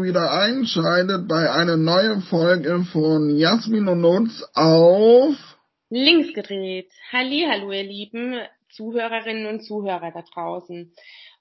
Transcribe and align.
wieder 0.00 0.32
einschaltet 0.32 1.28
bei 1.28 1.50
einer 1.50 1.76
neuen 1.76 2.22
Folge 2.22 2.84
von 2.92 3.36
Jasmin 3.36 3.88
und 3.88 4.00
Nutz 4.00 4.42
auf 4.54 5.34
Links 5.90 6.32
gedreht. 6.32 6.90
Halli, 7.12 7.44
hallo 7.50 7.72
ihr 7.72 7.82
lieben 7.82 8.40
Zuhörerinnen 8.70 9.46
und 9.46 9.64
Zuhörer 9.64 10.12
da 10.12 10.22
draußen. 10.22 10.94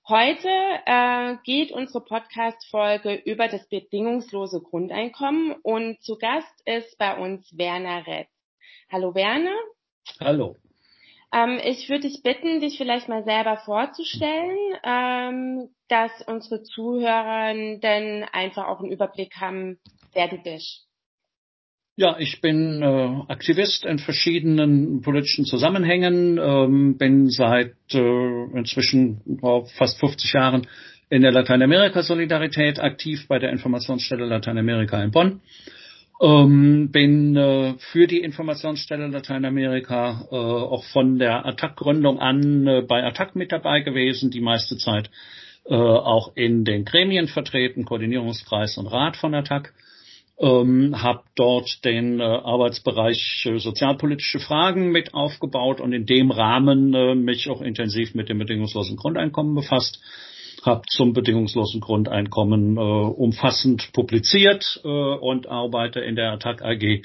Heute 0.10 0.50
äh, 0.86 1.36
geht 1.44 1.72
unsere 1.72 2.04
Podcast-Folge 2.04 3.14
über 3.26 3.48
das 3.48 3.70
bedingungslose 3.70 4.60
Grundeinkommen 4.60 5.54
und 5.62 6.02
zu 6.02 6.18
Gast 6.18 6.62
ist 6.65 6.97
bei 6.97 7.15
uns 7.15 7.58
Werner 7.58 8.06
Retz. 8.08 8.29
Hallo 8.92 9.15
Werner. 9.15 9.56
Hallo. 10.20 10.58
Ähm, 11.34 11.60
ich 11.63 11.90
würde 11.90 12.08
dich 12.08 12.24
bitten, 12.24 12.60
dich 12.60 12.78
vielleicht 12.78 13.08
mal 13.08 13.24
selber 13.24 13.58
vorzustellen, 13.58 14.58
ähm, 14.84 15.70
dass 15.88 16.12
unsere 16.27 16.63
Zuhörenden 16.63 18.26
einfach 18.31 18.68
auch 18.68 18.80
einen 18.80 18.91
Überblick 18.91 19.36
haben, 19.38 19.80
wer 20.13 20.27
du 20.27 20.38
bist. 20.38 20.88
Ja, 21.98 22.17
ich 22.17 22.41
bin 22.41 22.81
äh, 22.81 23.31
Aktivist 23.31 23.86
in 23.86 23.99
verschiedenen 23.99 25.02
politischen 25.02 25.45
Zusammenhängen, 25.45 26.38
ähm, 26.38 26.98
bin 26.98 27.30
seit 27.30 27.75
äh, 27.94 28.44
inzwischen 28.58 29.39
oh, 29.41 29.66
fast 29.77 30.00
50 30.00 30.34
Jahren 30.34 30.67
in 31.09 31.22
der 31.22 31.31
Lateinamerika-Solidarität 31.31 32.80
aktiv 32.80 33.27
bei 33.27 33.39
der 33.39 33.52
Informationsstelle 33.52 34.25
Lateinamerika 34.25 35.02
in 35.03 35.11
Bonn 35.11 35.41
ähm, 36.21 36.91
bin 36.91 37.35
äh, 37.35 37.73
für 37.80 38.05
die 38.05 38.20
Informationsstelle 38.20 39.07
Lateinamerika 39.07 40.27
äh, 40.31 40.35
auch 40.35 40.84
von 40.85 41.17
der 41.17 41.45
Attac-Gründung 41.45 42.20
an 42.20 42.67
äh, 42.67 42.81
bei 42.88 43.03
Attac 43.03 43.35
mit 43.35 43.52
dabei 43.52 43.81
gewesen, 43.81 44.30
die 44.30 44.41
meiste 44.41 44.77
Zeit 44.77 45.09
äh, 45.66 45.73
auch 45.73 46.35
in 46.35 46.63
den 46.63 46.85
Gremien 46.85 47.27
vertreten, 47.27 47.85
Koordinierungskreis 47.85 48.77
und 48.77 48.88
Rat 48.88 49.17
von 49.17 49.34
Attac. 49.34 49.73
Ähm, 50.39 50.99
habe 50.99 51.21
dort 51.35 51.85
den 51.85 52.20
äh, 52.20 52.23
Arbeitsbereich 52.23 53.47
sozialpolitische 53.58 54.39
Fragen 54.39 54.92
mit 54.92 55.14
aufgebaut 55.14 55.80
und 55.80 55.94
in 55.94 56.08
dem 56.08 56.31
Rahmen 56.31 56.94
äh, 56.95 57.14
mich 57.14 57.47
auch 57.49 57.61
intensiv 57.61 58.16
mit 58.16 58.27
dem 58.27 58.39
bedingungslosen 58.39 58.97
Grundeinkommen 58.97 59.53
befasst 59.53 59.99
habe 60.66 60.84
zum 60.88 61.14
bedingungslosen 61.14 61.81
Grundeinkommen 61.81 62.78
äh, 62.78 62.80
umfassend 62.80 63.92
publiziert 63.94 64.81
äh, 64.84 64.88
und 64.88 65.48
arbeite 65.48 66.00
in 66.00 66.16
der 66.16 66.34
Attac 66.34 66.62
AG 66.62 67.04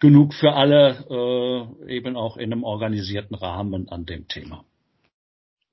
genug 0.00 0.34
für 0.34 0.52
alle, 0.52 1.06
äh, 1.88 1.96
eben 1.96 2.16
auch 2.16 2.36
in 2.36 2.52
einem 2.52 2.64
organisierten 2.64 3.36
Rahmen 3.36 3.88
an 3.88 4.04
dem 4.04 4.28
Thema. 4.28 4.64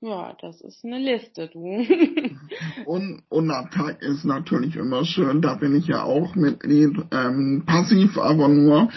Ja, 0.00 0.36
das 0.38 0.60
ist 0.60 0.84
eine 0.84 0.98
Liste, 0.98 1.48
du. 1.50 1.64
und, 2.84 3.22
und 3.30 3.50
Attack 3.50 4.02
ist 4.02 4.24
natürlich 4.24 4.76
immer 4.76 5.04
schön, 5.06 5.40
da 5.40 5.54
bin 5.54 5.74
ich 5.74 5.86
ja 5.86 6.02
auch 6.02 6.34
Mitglied, 6.34 6.94
ähm, 7.10 7.62
passiv 7.64 8.18
aber 8.18 8.48
nur. 8.48 8.90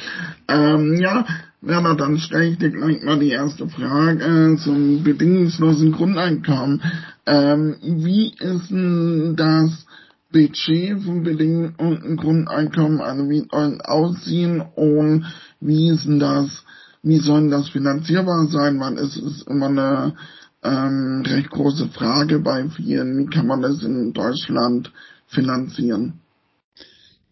Ähm, 0.50 0.98
ja, 1.00 1.26
ja, 1.62 1.94
dann 1.96 2.18
stelle 2.18 2.48
ich 2.48 2.58
dir 2.58 2.72
gleich 2.72 3.02
mal 3.04 3.20
die 3.20 3.32
erste 3.32 3.70
Frage 3.70 4.58
zum 4.62 5.04
bedingungslosen 5.04 5.94
Grundeinkommen. 5.94 6.82
Ähm, 7.28 7.75
wie 7.81 8.30
ist 8.39 8.72
denn 8.72 9.36
das 9.36 9.86
Budget 10.31 11.03
vom 11.03 11.23
bedingungslosen 11.23 12.16
Grundeinkommen, 12.16 13.02
also 13.02 13.30
wie 13.30 13.45
soll 13.52 13.81
aussehen 13.81 14.61
und 14.75 15.25
wie 15.59 15.89
ist 15.89 16.06
denn 16.06 16.19
das, 16.19 16.64
wie 17.03 17.17
soll 17.17 17.50
das 17.50 17.69
finanzierbar 17.69 18.47
sein? 18.47 18.80
Weil 18.80 18.97
es 18.97 19.17
ist 19.17 19.47
immer 19.47 19.67
eine 19.67 20.16
ähm, 20.64 21.23
recht 21.25 21.50
große 21.50 21.89
Frage 21.89 22.39
bei 22.39 22.69
vielen, 22.69 23.17
wie 23.17 23.30
kann 23.30 23.47
man 23.47 23.62
das 23.62 23.84
in 23.84 24.14
Deutschland 24.14 24.91
finanzieren? 25.28 26.22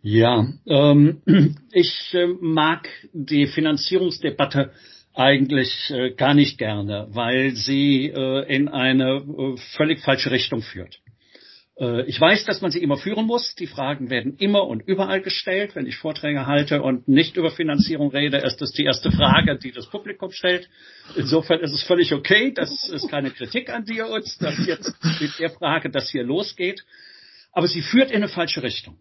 Ja, 0.01 0.45
ähm, 0.67 1.21
ich 1.71 2.13
äh, 2.13 2.27
mag 2.39 2.87
die 3.13 3.47
Finanzierungsdebatte 3.47 4.71
eigentlich 5.15 5.91
äh, 5.91 6.11
gar 6.11 6.33
nicht 6.33 6.57
gerne, 6.57 7.07
weil 7.11 7.55
sie 7.55 8.07
äh, 8.07 8.53
in 8.53 8.67
eine 8.67 9.17
äh, 9.17 9.57
völlig 9.75 10.01
falsche 10.01 10.31
Richtung 10.31 10.61
führt. 10.61 10.99
Äh, 11.79 12.03
ich 12.07 12.19
weiß, 12.19 12.45
dass 12.45 12.61
man 12.61 12.71
sie 12.71 12.81
immer 12.81 12.97
führen 12.97 13.25
muss. 13.25 13.55
Die 13.55 13.67
Fragen 13.67 14.09
werden 14.09 14.35
immer 14.37 14.67
und 14.67 14.81
überall 14.81 15.21
gestellt. 15.21 15.75
Wenn 15.75 15.87
ich 15.87 15.97
Vorträge 15.97 16.45
halte 16.45 16.81
und 16.81 17.07
nicht 17.07 17.37
über 17.37 17.51
Finanzierung 17.51 18.11
rede, 18.11 18.37
ist 18.37 18.61
das 18.61 18.71
die 18.71 18.83
erste 18.83 19.11
Frage, 19.11 19.57
die 19.57 19.71
das 19.71 19.87
Publikum 19.89 20.31
stellt. 20.31 20.69
Insofern 21.15 21.59
ist 21.61 21.73
es 21.73 21.83
völlig 21.83 22.13
okay. 22.13 22.51
Das 22.53 22.89
ist 22.89 23.09
keine 23.09 23.31
Kritik 23.31 23.69
an 23.69 23.85
dir 23.85 24.07
uns, 24.07 24.37
dass 24.37 24.65
jetzt 24.65 24.93
mit 25.21 25.39
der 25.39 25.49
Frage 25.49 25.89
das 25.89 26.09
hier 26.09 26.23
losgeht. 26.23 26.83
Aber 27.51 27.67
sie 27.67 27.81
führt 27.81 28.11
in 28.11 28.17
eine 28.17 28.27
falsche 28.27 28.63
Richtung. 28.63 28.97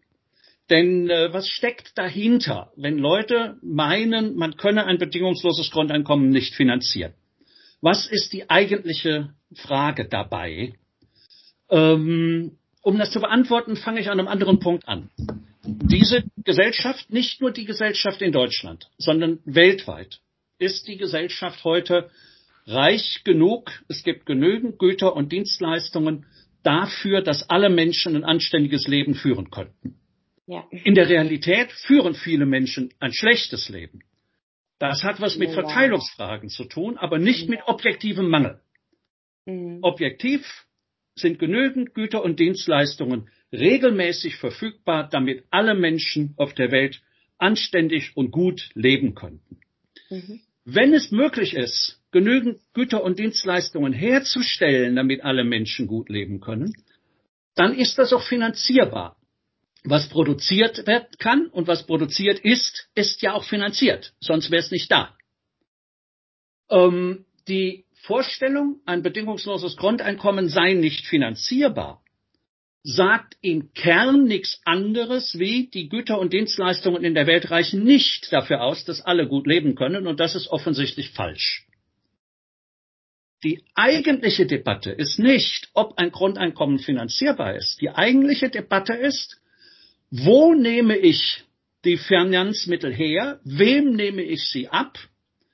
Denn 0.70 1.10
äh, 1.10 1.32
was 1.32 1.48
steckt 1.48 1.98
dahinter, 1.98 2.72
wenn 2.76 2.98
Leute 2.98 3.58
meinen, 3.62 4.34
man 4.36 4.56
könne 4.56 4.86
ein 4.86 4.98
bedingungsloses 4.98 5.70
Grundeinkommen 5.70 6.30
nicht 6.30 6.54
finanzieren? 6.54 7.12
Was 7.82 8.06
ist 8.06 8.32
die 8.32 8.48
eigentliche 8.48 9.34
Frage 9.54 10.08
dabei? 10.08 10.72
Ähm, 11.68 12.56
um 12.82 12.98
das 12.98 13.10
zu 13.10 13.20
beantworten, 13.20 13.76
fange 13.76 14.00
ich 14.00 14.08
an 14.08 14.18
einem 14.18 14.28
anderen 14.28 14.58
Punkt 14.58 14.88
an. 14.88 15.10
Diese 15.64 16.24
Gesellschaft, 16.44 17.10
nicht 17.10 17.40
nur 17.40 17.50
die 17.50 17.64
Gesellschaft 17.64 18.22
in 18.22 18.32
Deutschland, 18.32 18.90
sondern 18.96 19.40
weltweit, 19.44 20.20
ist 20.58 20.88
die 20.88 20.96
Gesellschaft 20.96 21.64
heute 21.64 22.10
reich 22.66 23.22
genug, 23.24 23.70
es 23.88 24.02
gibt 24.02 24.24
genügend 24.24 24.78
Güter 24.78 25.14
und 25.14 25.32
Dienstleistungen 25.32 26.26
dafür, 26.62 27.22
dass 27.22 27.48
alle 27.50 27.68
Menschen 27.68 28.16
ein 28.16 28.24
anständiges 28.24 28.86
Leben 28.88 29.14
führen 29.14 29.50
könnten. 29.50 29.96
Ja. 30.46 30.68
In 30.70 30.94
der 30.94 31.08
Realität 31.08 31.72
führen 31.72 32.14
viele 32.14 32.46
Menschen 32.46 32.92
ein 32.98 33.12
schlechtes 33.12 33.68
Leben. 33.68 34.02
Das 34.78 35.02
hat 35.02 35.20
was 35.20 35.36
mit 35.36 35.52
Verteilungsfragen 35.52 36.50
zu 36.50 36.64
tun, 36.64 36.98
aber 36.98 37.18
nicht 37.18 37.48
mit 37.48 37.60
objektivem 37.66 38.28
Mangel. 38.28 38.60
Mhm. 39.46 39.78
Objektiv 39.82 40.66
sind 41.14 41.38
genügend 41.38 41.94
Güter 41.94 42.22
und 42.22 42.40
Dienstleistungen 42.40 43.30
regelmäßig 43.52 44.36
verfügbar, 44.36 45.08
damit 45.10 45.44
alle 45.50 45.74
Menschen 45.74 46.34
auf 46.36 46.54
der 46.54 46.72
Welt 46.72 47.00
anständig 47.38 48.16
und 48.16 48.30
gut 48.30 48.70
leben 48.74 49.14
könnten. 49.14 49.60
Mhm. 50.10 50.40
Wenn 50.64 50.92
es 50.92 51.10
möglich 51.10 51.54
ist, 51.54 52.02
genügend 52.10 52.60
Güter 52.72 53.04
und 53.04 53.18
Dienstleistungen 53.18 53.92
herzustellen, 53.92 54.96
damit 54.96 55.22
alle 55.22 55.44
Menschen 55.44 55.86
gut 55.86 56.08
leben 56.08 56.40
können, 56.40 56.74
dann 57.54 57.74
ist 57.74 57.98
das 57.98 58.12
auch 58.12 58.22
finanzierbar 58.22 59.16
was 59.84 60.08
produziert 60.08 60.86
werden 60.86 61.08
kann 61.18 61.46
und 61.48 61.68
was 61.68 61.86
produziert 61.86 62.40
ist, 62.40 62.88
ist 62.94 63.20
ja 63.22 63.34
auch 63.34 63.44
finanziert, 63.44 64.14
sonst 64.18 64.50
wäre 64.50 64.62
es 64.62 64.70
nicht 64.70 64.90
da. 64.90 65.14
Ähm, 66.70 67.26
die 67.46 67.84
Vorstellung, 67.92 68.80
ein 68.86 69.02
bedingungsloses 69.02 69.76
Grundeinkommen 69.76 70.48
sei 70.48 70.72
nicht 70.72 71.06
finanzierbar, 71.06 72.02
sagt 72.82 73.36
im 73.40 73.72
Kern 73.72 74.24
nichts 74.24 74.60
anderes 74.64 75.38
wie 75.38 75.68
die 75.68 75.88
Güter 75.88 76.18
und 76.18 76.32
Dienstleistungen 76.32 77.04
in 77.04 77.14
der 77.14 77.26
Welt 77.26 77.50
reichen 77.50 77.82
nicht 77.84 78.32
dafür 78.32 78.62
aus, 78.62 78.84
dass 78.84 79.02
alle 79.02 79.26
gut 79.26 79.46
leben 79.46 79.74
können 79.74 80.06
und 80.06 80.20
das 80.20 80.34
ist 80.34 80.48
offensichtlich 80.48 81.10
falsch. 81.10 81.66
Die 83.42 83.62
eigentliche 83.74 84.46
Debatte 84.46 84.90
ist 84.90 85.18
nicht, 85.18 85.68
ob 85.74 85.98
ein 85.98 86.10
Grundeinkommen 86.10 86.78
finanzierbar 86.78 87.54
ist. 87.56 87.80
Die 87.82 87.90
eigentliche 87.90 88.48
Debatte 88.48 88.94
ist, 88.94 89.40
wo 90.10 90.54
nehme 90.54 90.96
ich 90.96 91.44
die 91.84 91.96
Finanzmittel 91.96 92.92
her? 92.92 93.40
Wem 93.44 93.94
nehme 93.94 94.22
ich 94.22 94.44
sie 94.50 94.68
ab, 94.68 94.98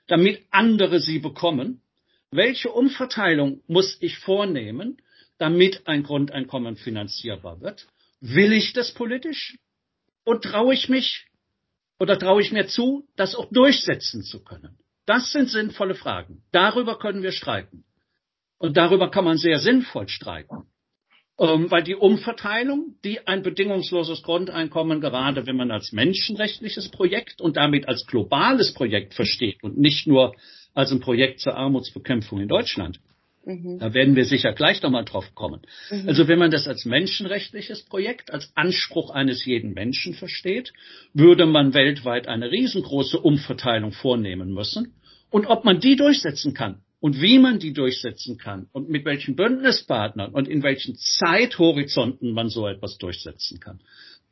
damit 0.07 0.45
andere 0.51 1.01
sie 1.01 1.19
bekommen? 1.19 1.83
Welche 2.31 2.71
Umverteilung 2.71 3.63
muss 3.67 3.97
ich 4.01 4.19
vornehmen, 4.19 4.99
damit 5.39 5.87
ein 5.87 6.03
Grundeinkommen 6.03 6.77
finanzierbar 6.77 7.61
wird? 7.61 7.87
Will 8.21 8.53
ich 8.53 8.73
das 8.73 8.93
politisch? 8.93 9.57
Und 10.25 10.45
traue 10.45 10.75
ich 10.75 10.89
mich 10.89 11.27
oder 11.99 12.19
traue 12.19 12.43
ich 12.43 12.53
mir 12.53 12.67
zu, 12.67 13.09
das 13.17 13.35
auch 13.35 13.51
durchsetzen 13.51 14.23
zu 14.23 14.45
können? 14.45 14.79
Das 15.07 15.33
sind 15.33 15.49
sinnvolle 15.51 15.95
Fragen. 15.95 16.45
Darüber 16.53 16.99
können 16.99 17.23
wir 17.23 17.33
streiten. 17.33 17.85
Und 18.59 18.77
darüber 18.77 19.11
kann 19.11 19.25
man 19.25 19.39
sehr 19.39 19.59
sinnvoll 19.59 20.09
streiten. 20.09 20.67
Ähm, 21.41 21.71
weil 21.71 21.83
die 21.83 21.95
Umverteilung, 21.95 22.97
die 23.03 23.27
ein 23.27 23.43
bedingungsloses 23.43 24.23
Grundeinkommen, 24.23 25.01
gerade 25.01 25.47
wenn 25.47 25.57
man 25.57 25.71
als 25.71 25.91
menschenrechtliches 25.91 26.91
Projekt 26.91 27.41
und 27.41 27.57
damit 27.57 27.89
als 27.89 28.07
globales 28.07 28.75
Projekt 28.75 29.15
versteht 29.15 29.63
und 29.63 29.79
nicht 29.79 30.07
nur 30.07 30.35
als 30.75 30.93
ein 30.93 31.01
Projekt 31.01 31.41
zur 31.41 31.57
Armutsbekämpfung 31.57 32.41
in 32.41 32.49
Deutschland, 32.49 33.01
mhm. 33.47 33.79
da 33.79 33.95
werden 33.95 34.17
wir 34.17 34.27
sicher 34.27 34.53
gleich 34.53 34.83
nochmal 34.83 35.07
drauf 35.07 35.35
kommen. 35.35 35.63
Mhm. 35.91 36.09
Also 36.09 36.29
wenn 36.29 36.39
man 36.39 36.51
das 36.51 36.69
als 36.69 36.85
menschenrechtliches 36.85 37.87
Projekt, 37.87 38.31
als 38.31 38.53
Anspruch 38.55 39.09
eines 39.09 39.47
jeden 39.47 39.73
Menschen 39.73 40.13
versteht, 40.13 40.75
würde 41.15 41.47
man 41.47 41.73
weltweit 41.73 42.29
eine 42.29 42.51
riesengroße 42.51 43.19
Umverteilung 43.19 43.93
vornehmen 43.93 44.53
müssen. 44.53 44.93
Und 45.31 45.47
ob 45.47 45.65
man 45.65 45.81
die 45.81 45.97
durchsetzen 45.97 46.53
kann, 46.53 46.83
und 47.01 47.21
wie 47.21 47.39
man 47.39 47.59
die 47.59 47.73
durchsetzen 47.73 48.37
kann 48.39 48.69
und 48.73 48.89
mit 48.89 49.05
welchen 49.05 49.37
Bündnispartnern 49.37 50.33
und 50.33 50.49
in 50.49 50.63
welchen 50.63 50.97
Zeithorizonten 50.97 52.33
man 52.33 52.49
so 52.49 52.67
etwas 52.67 52.99
durchsetzen 52.99 53.59
kann. 53.59 53.81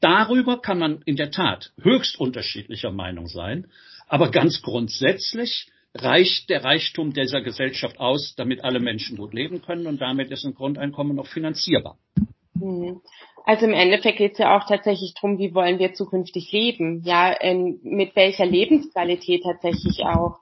Darüber 0.01 0.61
kann 0.61 0.79
man 0.79 1.03
in 1.05 1.17
der 1.17 1.31
Tat 1.31 1.73
höchst 1.81 2.21
unterschiedlicher 2.21 2.93
Meinung 2.93 3.27
sein, 3.27 3.67
aber 4.07 4.31
ganz 4.31 4.63
grundsätzlich 4.63 5.67
reicht 5.95 6.51
der 6.51 6.63
Reichtum 6.63 7.13
dieser 7.13 7.41
Gesellschaft 7.41 7.99
aus, 7.99 8.35
damit 8.37 8.63
alle 8.63 8.79
Menschen 8.79 9.17
gut 9.17 9.35
leben 9.35 9.63
können 9.63 9.87
und 9.87 10.01
damit 10.01 10.31
ist 10.31 10.45
ein 10.45 10.55
Grundeinkommen 10.55 11.17
noch 11.17 11.27
finanzierbar. 11.27 11.99
Mhm. 12.55 13.01
Also 13.45 13.65
im 13.65 13.73
Endeffekt 13.73 14.19
geht 14.19 14.33
es 14.33 14.39
ja 14.39 14.57
auch 14.57 14.69
tatsächlich 14.69 15.15
darum, 15.15 15.39
wie 15.39 15.55
wollen 15.55 15.79
wir 15.79 15.95
zukünftig 15.95 16.53
leben, 16.53 17.03
ja, 17.05 17.33
in, 17.33 17.81
mit 17.83 18.15
welcher 18.15 18.45
Lebensqualität 18.45 19.43
tatsächlich 19.43 20.05
auch. 20.05 20.39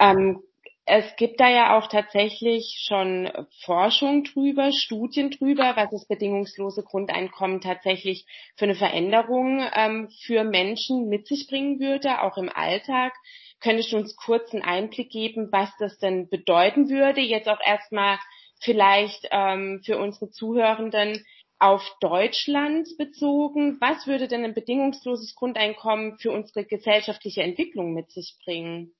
Ähm, 0.00 0.40
es 0.88 1.16
gibt 1.16 1.38
da 1.38 1.50
ja 1.50 1.76
auch 1.76 1.86
tatsächlich 1.88 2.82
schon 2.86 3.30
Forschung 3.64 4.24
drüber, 4.24 4.72
Studien 4.72 5.30
drüber, 5.30 5.74
was 5.76 5.90
das 5.90 6.06
bedingungslose 6.06 6.82
Grundeinkommen 6.82 7.60
tatsächlich 7.60 8.24
für 8.56 8.64
eine 8.64 8.74
Veränderung 8.74 9.62
ähm, 9.74 10.08
für 10.24 10.44
Menschen 10.44 11.08
mit 11.08 11.26
sich 11.26 11.46
bringen 11.46 11.78
würde, 11.78 12.22
auch 12.22 12.38
im 12.38 12.48
Alltag. 12.48 13.12
Könntest 13.60 13.92
du 13.92 13.98
uns 13.98 14.16
kurz 14.16 14.52
einen 14.54 14.62
Einblick 14.62 15.10
geben, 15.10 15.52
was 15.52 15.70
das 15.78 15.98
denn 15.98 16.28
bedeuten 16.30 16.88
würde? 16.88 17.20
Jetzt 17.20 17.48
auch 17.48 17.60
erstmal 17.64 18.18
vielleicht 18.60 19.28
ähm, 19.30 19.82
für 19.84 19.98
unsere 19.98 20.30
Zuhörenden 20.30 21.22
auf 21.58 21.82
Deutschland 22.00 22.88
bezogen. 22.96 23.76
Was 23.80 24.06
würde 24.06 24.26
denn 24.26 24.44
ein 24.44 24.54
bedingungsloses 24.54 25.34
Grundeinkommen 25.34 26.18
für 26.18 26.30
unsere 26.30 26.64
gesellschaftliche 26.64 27.42
Entwicklung 27.42 27.92
mit 27.92 28.10
sich 28.10 28.38
bringen? 28.42 28.94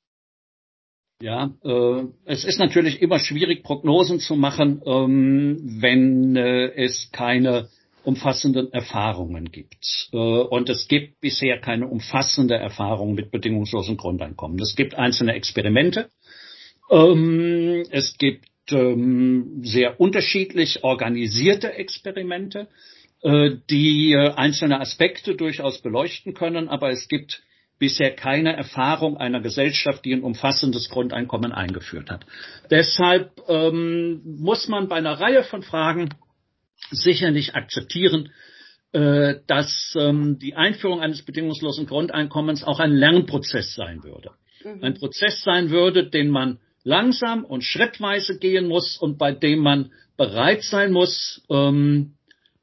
Ja, 1.20 1.52
äh, 1.64 2.04
es 2.26 2.44
ist 2.44 2.60
natürlich 2.60 3.02
immer 3.02 3.18
schwierig, 3.18 3.64
Prognosen 3.64 4.20
zu 4.20 4.36
machen, 4.36 4.80
ähm, 4.86 5.58
wenn 5.80 6.36
äh, 6.36 6.68
es 6.76 7.10
keine 7.10 7.68
umfassenden 8.04 8.72
Erfahrungen 8.72 9.50
gibt. 9.50 10.10
Äh, 10.12 10.16
und 10.16 10.68
es 10.68 10.86
gibt 10.86 11.20
bisher 11.20 11.58
keine 11.58 11.88
umfassende 11.88 12.54
Erfahrung 12.54 13.14
mit 13.14 13.32
bedingungslosem 13.32 13.96
Grundeinkommen. 13.96 14.60
Es 14.60 14.76
gibt 14.76 14.94
einzelne 14.94 15.32
Experimente. 15.32 16.08
Ähm, 16.88 17.84
es 17.90 18.16
gibt 18.16 18.46
ähm, 18.70 19.60
sehr 19.64 20.00
unterschiedlich 20.00 20.84
organisierte 20.84 21.72
Experimente, 21.72 22.68
äh, 23.22 23.56
die 23.68 24.12
äh, 24.12 24.34
einzelne 24.34 24.80
Aspekte 24.80 25.34
durchaus 25.34 25.82
beleuchten 25.82 26.32
können, 26.32 26.68
aber 26.68 26.90
es 26.90 27.08
gibt 27.08 27.42
bisher 27.78 28.14
keine 28.14 28.56
Erfahrung 28.56 29.16
einer 29.16 29.40
Gesellschaft, 29.40 30.04
die 30.04 30.12
ein 30.12 30.22
umfassendes 30.22 30.88
Grundeinkommen 30.88 31.52
eingeführt 31.52 32.10
hat. 32.10 32.26
Deshalb 32.70 33.30
ähm, 33.48 34.20
muss 34.24 34.68
man 34.68 34.88
bei 34.88 34.96
einer 34.96 35.20
Reihe 35.20 35.44
von 35.44 35.62
Fragen 35.62 36.10
sicherlich 36.90 37.54
akzeptieren, 37.54 38.30
äh, 38.92 39.36
dass 39.46 39.94
ähm, 39.98 40.38
die 40.38 40.54
Einführung 40.54 41.00
eines 41.00 41.22
bedingungslosen 41.22 41.86
Grundeinkommens 41.86 42.64
auch 42.64 42.80
ein 42.80 42.92
Lernprozess 42.92 43.74
sein 43.74 44.02
würde. 44.02 44.30
Mhm. 44.64 44.82
Ein 44.82 44.94
Prozess 44.94 45.42
sein 45.42 45.70
würde, 45.70 46.08
den 46.08 46.30
man 46.30 46.58
langsam 46.84 47.44
und 47.44 47.62
schrittweise 47.64 48.38
gehen 48.38 48.66
muss 48.66 48.96
und 48.96 49.18
bei 49.18 49.32
dem 49.32 49.60
man 49.60 49.92
bereit 50.16 50.62
sein 50.62 50.92
muss, 50.92 51.44
ähm, 51.50 52.14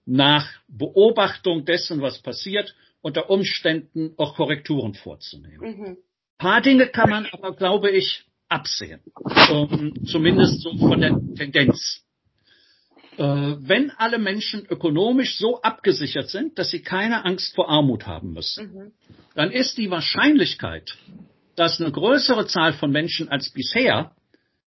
nach 0.05 0.47
Beobachtung 0.67 1.65
dessen, 1.65 2.01
was 2.01 2.21
passiert, 2.21 2.75
unter 3.01 3.29
Umständen 3.29 4.13
auch 4.17 4.35
Korrekturen 4.35 4.93
vorzunehmen. 4.93 5.59
Mhm. 5.59 5.85
Ein 5.85 5.97
paar 6.37 6.61
Dinge 6.61 6.87
kann 6.87 7.09
man 7.09 7.27
aber, 7.27 7.55
glaube 7.55 7.91
ich, 7.91 8.25
absehen. 8.49 9.01
Ähm, 9.49 9.93
zumindest 10.05 10.61
so 10.61 10.75
von 10.77 11.01
der 11.01 11.19
Tendenz. 11.35 12.03
Äh, 13.17 13.23
wenn 13.23 13.91
alle 13.91 14.19
Menschen 14.19 14.65
ökonomisch 14.65 15.37
so 15.37 15.61
abgesichert 15.61 16.29
sind, 16.29 16.59
dass 16.59 16.71
sie 16.71 16.81
keine 16.81 17.25
Angst 17.25 17.55
vor 17.55 17.69
Armut 17.69 18.05
haben 18.05 18.33
müssen, 18.33 18.73
mhm. 18.73 18.91
dann 19.35 19.51
ist 19.51 19.77
die 19.77 19.89
Wahrscheinlichkeit, 19.89 20.97
dass 21.55 21.79
eine 21.79 21.91
größere 21.91 22.47
Zahl 22.47 22.73
von 22.73 22.91
Menschen 22.91 23.29
als 23.29 23.49
bisher 23.51 24.11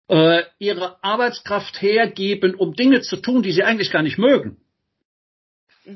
äh, 0.10 0.44
ihre 0.60 1.04
Arbeitskraft 1.04 1.82
hergeben, 1.82 2.56
um 2.56 2.74
Dinge 2.74 3.02
zu 3.02 3.18
tun, 3.18 3.42
die 3.42 3.52
sie 3.52 3.64
eigentlich 3.64 3.92
gar 3.92 4.04
nicht 4.04 4.18
mögen. 4.18 4.58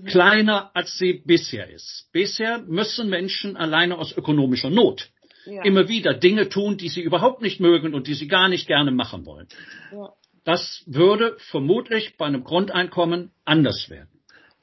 Kleiner 0.05 0.71
als 0.75 0.97
sie 0.97 1.21
bisher 1.25 1.69
ist. 1.69 2.09
Bisher 2.11 2.59
müssen 2.59 3.09
Menschen 3.09 3.57
alleine 3.57 3.97
aus 3.97 4.15
ökonomischer 4.15 4.69
Not 4.69 5.09
ja. 5.45 5.63
immer 5.63 5.87
wieder 5.87 6.13
Dinge 6.13 6.49
tun, 6.49 6.77
die 6.77 6.89
sie 6.89 7.01
überhaupt 7.01 7.41
nicht 7.41 7.59
mögen 7.59 7.93
und 7.93 8.07
die 8.07 8.13
sie 8.13 8.27
gar 8.27 8.49
nicht 8.49 8.67
gerne 8.67 8.91
machen 8.91 9.25
wollen. 9.25 9.47
Ja. 9.91 10.13
Das 10.43 10.83
würde 10.85 11.37
vermutlich 11.39 12.17
bei 12.17 12.25
einem 12.25 12.43
Grundeinkommen 12.43 13.31
anders 13.45 13.89
werden. 13.89 14.09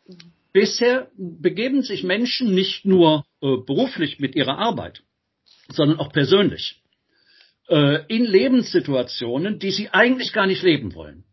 Mhm. 0.07 0.33
Bisher 0.53 1.11
begeben 1.19 1.83
sich 1.83 2.03
Menschen 2.03 2.55
nicht 2.55 2.87
nur 2.87 3.27
äh, 3.43 3.57
beruflich 3.59 4.19
mit 4.19 4.35
ihrer 4.35 4.57
Arbeit, 4.57 5.03
sondern 5.69 5.99
auch 5.99 6.11
persönlich 6.13 6.83
äh, 7.69 8.07
in 8.09 8.25
Lebenssituationen, 8.25 9.59
die 9.59 9.71
sie 9.71 9.91
eigentlich 9.91 10.33
gar 10.33 10.47
nicht 10.47 10.63
leben 10.63 10.95
wollen 10.95 11.25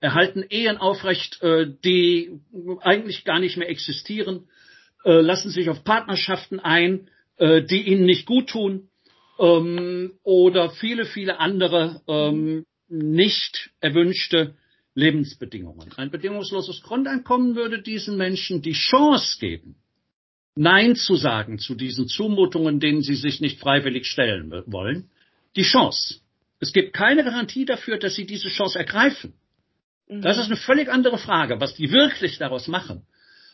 erhalten 0.00 0.44
Ehen 0.48 0.76
aufrecht, 0.76 1.42
äh, 1.42 1.66
die 1.84 2.40
eigentlich 2.80 3.24
gar 3.24 3.40
nicht 3.40 3.56
mehr 3.56 3.68
existieren, 3.68 4.48
äh, 5.04 5.20
lassen 5.20 5.50
sich 5.50 5.68
auf 5.68 5.84
Partnerschaften 5.84 6.60
ein, 6.60 7.10
äh, 7.36 7.62
die 7.62 7.82
ihnen 7.82 8.04
nicht 8.04 8.26
gut 8.26 8.48
tun 8.48 8.88
ähm, 9.38 10.12
oder 10.22 10.70
viele, 10.70 11.04
viele 11.04 11.40
andere 11.40 12.02
ähm, 12.06 12.64
nicht 12.88 13.70
erwünschte 13.80 14.54
Lebensbedingungen. 14.94 15.92
Ein 15.96 16.10
bedingungsloses 16.10 16.82
Grundeinkommen 16.82 17.54
würde 17.54 17.82
diesen 17.82 18.16
Menschen 18.16 18.62
die 18.62 18.72
Chance 18.72 19.38
geben, 19.38 19.76
Nein 20.60 20.96
zu 20.96 21.14
sagen 21.14 21.60
zu 21.60 21.76
diesen 21.76 22.08
Zumutungen, 22.08 22.80
denen 22.80 23.02
sie 23.02 23.14
sich 23.14 23.40
nicht 23.40 23.60
freiwillig 23.60 24.06
stellen 24.06 24.50
wollen. 24.66 25.08
Die 25.54 25.62
Chance. 25.62 26.20
Es 26.58 26.72
gibt 26.72 26.92
keine 26.94 27.22
Garantie 27.22 27.64
dafür, 27.64 27.96
dass 27.96 28.16
sie 28.16 28.26
diese 28.26 28.48
Chance 28.48 28.76
ergreifen. 28.76 29.34
Das 30.08 30.36
mhm. 30.36 30.42
ist 30.42 30.46
eine 30.46 30.56
völlig 30.56 30.88
andere 30.88 31.18
Frage, 31.18 31.60
was 31.60 31.74
die 31.74 31.92
wirklich 31.92 32.38
daraus 32.38 32.66
machen. 32.66 33.02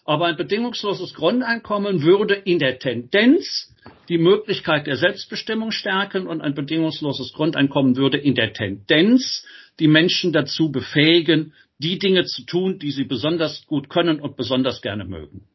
Aber 0.04 0.26
ein 0.26 0.36
bedingungsloses 0.36 1.14
Grundeinkommen 1.14 2.02
würde 2.02 2.34
in 2.34 2.58
der 2.58 2.78
Tendenz 2.78 3.74
die 4.08 4.18
Möglichkeit 4.18 4.86
der 4.86 4.96
Selbstbestimmung 4.96 5.70
stärken 5.70 6.26
und 6.26 6.42
ein 6.42 6.54
bedingungsloses 6.54 7.32
Grundeinkommen 7.32 7.96
würde 7.96 8.18
in 8.18 8.34
der 8.34 8.52
Tendenz 8.52 9.46
die 9.80 9.88
Menschen 9.88 10.32
dazu 10.32 10.70
befähigen, 10.70 11.54
die 11.78 11.98
Dinge 11.98 12.24
zu 12.24 12.44
tun, 12.44 12.78
die 12.78 12.90
sie 12.90 13.04
besonders 13.04 13.66
gut 13.66 13.88
können 13.88 14.20
und 14.20 14.36
besonders 14.36 14.82
gerne 14.82 15.04
mögen. 15.04 15.48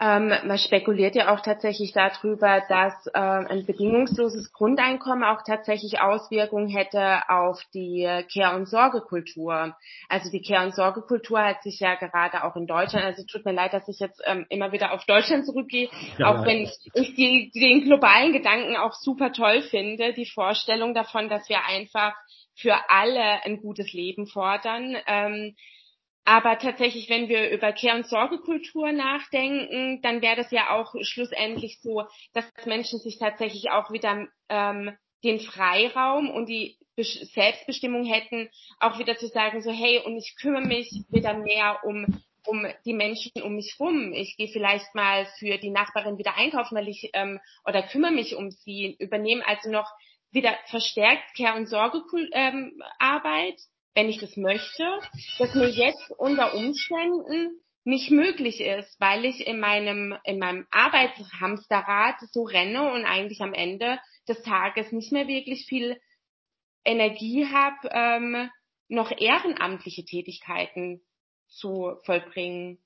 Ähm, 0.00 0.28
man 0.28 0.58
spekuliert 0.58 1.16
ja 1.16 1.34
auch 1.34 1.40
tatsächlich 1.40 1.92
darüber, 1.92 2.62
dass 2.68 3.06
äh, 3.08 3.18
ein 3.18 3.66
bedingungsloses 3.66 4.52
Grundeinkommen 4.52 5.24
auch 5.24 5.42
tatsächlich 5.44 6.00
Auswirkungen 6.00 6.68
hätte 6.68 7.28
auf 7.28 7.60
die 7.74 8.08
Care- 8.32 8.54
und 8.54 8.68
Sorgekultur. 8.68 9.76
Also 10.08 10.30
die 10.30 10.40
Care- 10.40 10.64
und 10.66 10.74
Sorgekultur 10.74 11.40
hat 11.40 11.64
sich 11.64 11.80
ja 11.80 11.96
gerade 11.96 12.44
auch 12.44 12.54
in 12.54 12.68
Deutschland, 12.68 13.06
also 13.06 13.24
tut 13.24 13.44
mir 13.44 13.52
leid, 13.52 13.72
dass 13.72 13.88
ich 13.88 13.98
jetzt 13.98 14.22
ähm, 14.24 14.46
immer 14.50 14.70
wieder 14.70 14.92
auf 14.92 15.04
Deutschland 15.04 15.44
zurückgehe, 15.46 15.88
ja, 16.16 16.32
auch 16.32 16.46
wenn 16.46 16.58
ich, 16.58 16.78
ich 16.94 17.14
die, 17.16 17.50
den 17.52 17.82
globalen 17.82 18.32
Gedanken 18.32 18.76
auch 18.76 18.92
super 18.92 19.32
toll 19.32 19.62
finde, 19.62 20.12
die 20.12 20.26
Vorstellung 20.26 20.94
davon, 20.94 21.28
dass 21.28 21.48
wir 21.48 21.64
einfach 21.66 22.14
für 22.54 22.76
alle 22.88 23.44
ein 23.44 23.60
gutes 23.60 23.92
Leben 23.92 24.26
fordern. 24.28 24.96
Ähm, 25.06 25.56
aber 26.28 26.58
tatsächlich, 26.58 27.08
wenn 27.08 27.30
wir 27.30 27.48
über 27.48 27.72
Care- 27.72 27.96
und 27.96 28.06
Sorgekultur 28.06 28.92
nachdenken, 28.92 30.02
dann 30.02 30.20
wäre 30.20 30.36
das 30.36 30.50
ja 30.50 30.76
auch 30.76 30.94
schlussendlich 31.00 31.80
so, 31.80 32.02
dass 32.34 32.44
Menschen 32.66 32.98
sich 32.98 33.18
tatsächlich 33.18 33.70
auch 33.70 33.90
wieder 33.90 34.28
ähm, 34.50 34.94
den 35.24 35.40
Freiraum 35.40 36.28
und 36.28 36.46
die 36.50 36.76
Selbstbestimmung 36.98 38.04
hätten, 38.04 38.50
auch 38.78 38.98
wieder 38.98 39.16
zu 39.16 39.28
sagen, 39.28 39.62
so 39.62 39.70
hey, 39.70 40.02
und 40.04 40.18
ich 40.18 40.36
kümmere 40.38 40.66
mich 40.66 40.90
wieder 41.08 41.32
mehr 41.32 41.80
um 41.84 42.04
um 42.46 42.66
die 42.84 42.94
Menschen 42.94 43.42
um 43.42 43.56
mich 43.56 43.76
rum. 43.80 44.12
Ich 44.12 44.36
gehe 44.36 44.48
vielleicht 44.48 44.94
mal 44.94 45.26
für 45.38 45.56
die 45.56 45.70
Nachbarin 45.70 46.18
wieder 46.18 46.36
einkaufen, 46.36 46.76
weil 46.76 46.88
ich 46.88 47.08
ähm, 47.14 47.40
oder 47.64 47.82
kümmere 47.82 48.12
mich 48.12 48.36
um 48.36 48.50
sie, 48.50 48.96
übernehme 48.98 49.46
also 49.46 49.70
noch 49.70 49.90
wieder 50.30 50.54
verstärkt 50.66 51.24
Care- 51.38 51.56
und 51.56 51.68
Sorgearbeit. 51.68 52.32
Ähm, 52.34 52.80
wenn 53.98 54.08
ich 54.08 54.18
das 54.18 54.36
möchte, 54.36 54.84
das 55.40 55.56
mir 55.56 55.68
jetzt 55.68 56.12
unter 56.18 56.54
Umständen 56.54 57.58
nicht 57.82 58.12
möglich 58.12 58.60
ist, 58.60 58.96
weil 59.00 59.24
ich 59.24 59.44
in 59.44 59.58
meinem, 59.58 60.14
in 60.22 60.38
meinem 60.38 60.66
Arbeitshamsterrad 60.70 62.14
so 62.30 62.44
renne 62.44 62.92
und 62.92 63.04
eigentlich 63.04 63.40
am 63.40 63.54
Ende 63.54 63.98
des 64.28 64.40
Tages 64.42 64.92
nicht 64.92 65.10
mehr 65.10 65.26
wirklich 65.26 65.66
viel 65.66 65.96
Energie 66.84 67.46
habe, 67.46 67.88
ähm, 67.90 68.50
noch 68.86 69.10
ehrenamtliche 69.10 70.04
Tätigkeiten 70.04 71.00
zu 71.48 71.96
vollbringen. 72.04 72.78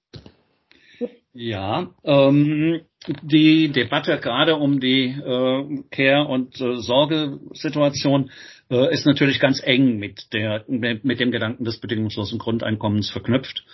Ja, 1.35 1.95
ähm, 2.05 2.87
die 3.23 3.71
Debatte 3.71 4.19
gerade 4.19 4.57
um 4.57 4.81
die 4.81 5.09
äh, 5.09 5.83
Care- 5.91 6.27
und 6.27 6.61
äh, 6.61 6.77
Sorgesituation 6.77 8.31
äh, 8.73 8.93
ist 8.93 9.07
natürlich 9.07 9.39
ganz 9.39 9.63
eng 9.63 9.99
mit 9.99 10.33
der 10.33 10.65
mit 10.67 11.21
dem 11.21 11.31
Gedanken 11.31 11.65
des 11.65 11.79
bedingungslosen 11.79 12.39
Grundeinkommens 12.39 13.11
verknüpft. 13.11 13.65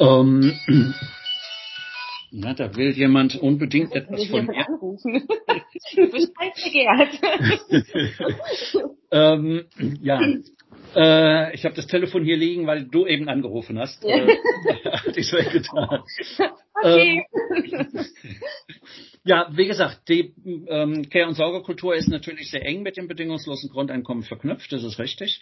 Ähm, 0.00 0.52
na, 2.32 2.52
da 2.52 2.76
will 2.76 2.90
jemand 2.90 3.36
unbedingt 3.36 3.94
etwas 3.94 4.26
von 4.26 4.46
mir. 4.46 4.66
Anrufen. 4.66 5.28
ähm, 9.12 9.64
ja, 10.02 10.20
äh, 10.94 11.54
ich 11.54 11.64
habe 11.64 11.74
das 11.74 11.86
Telefon 11.86 12.24
hier 12.24 12.36
liegen, 12.36 12.66
weil 12.66 12.84
du 12.84 13.06
eben 13.06 13.28
angerufen 13.28 13.78
hast. 13.78 14.02
Ja. 14.04 14.16
Äh, 14.16 14.36
hatte 14.84 15.20
ich 15.20 15.28
so 15.28 15.36
getan. 15.36 16.02
Okay. 16.84 17.24
Ähm, 17.32 18.06
ja, 19.24 19.48
wie 19.52 19.66
gesagt, 19.66 20.06
die 20.08 20.34
ähm, 20.68 21.08
Care- 21.08 21.28
und 21.28 21.34
Sorgekultur 21.34 21.94
ist 21.94 22.08
natürlich 22.08 22.50
sehr 22.50 22.64
eng 22.66 22.82
mit 22.82 22.98
dem 22.98 23.08
bedingungslosen 23.08 23.70
Grundeinkommen 23.70 24.22
verknüpft, 24.22 24.70
das 24.70 24.84
ist 24.84 24.98
richtig. 24.98 25.40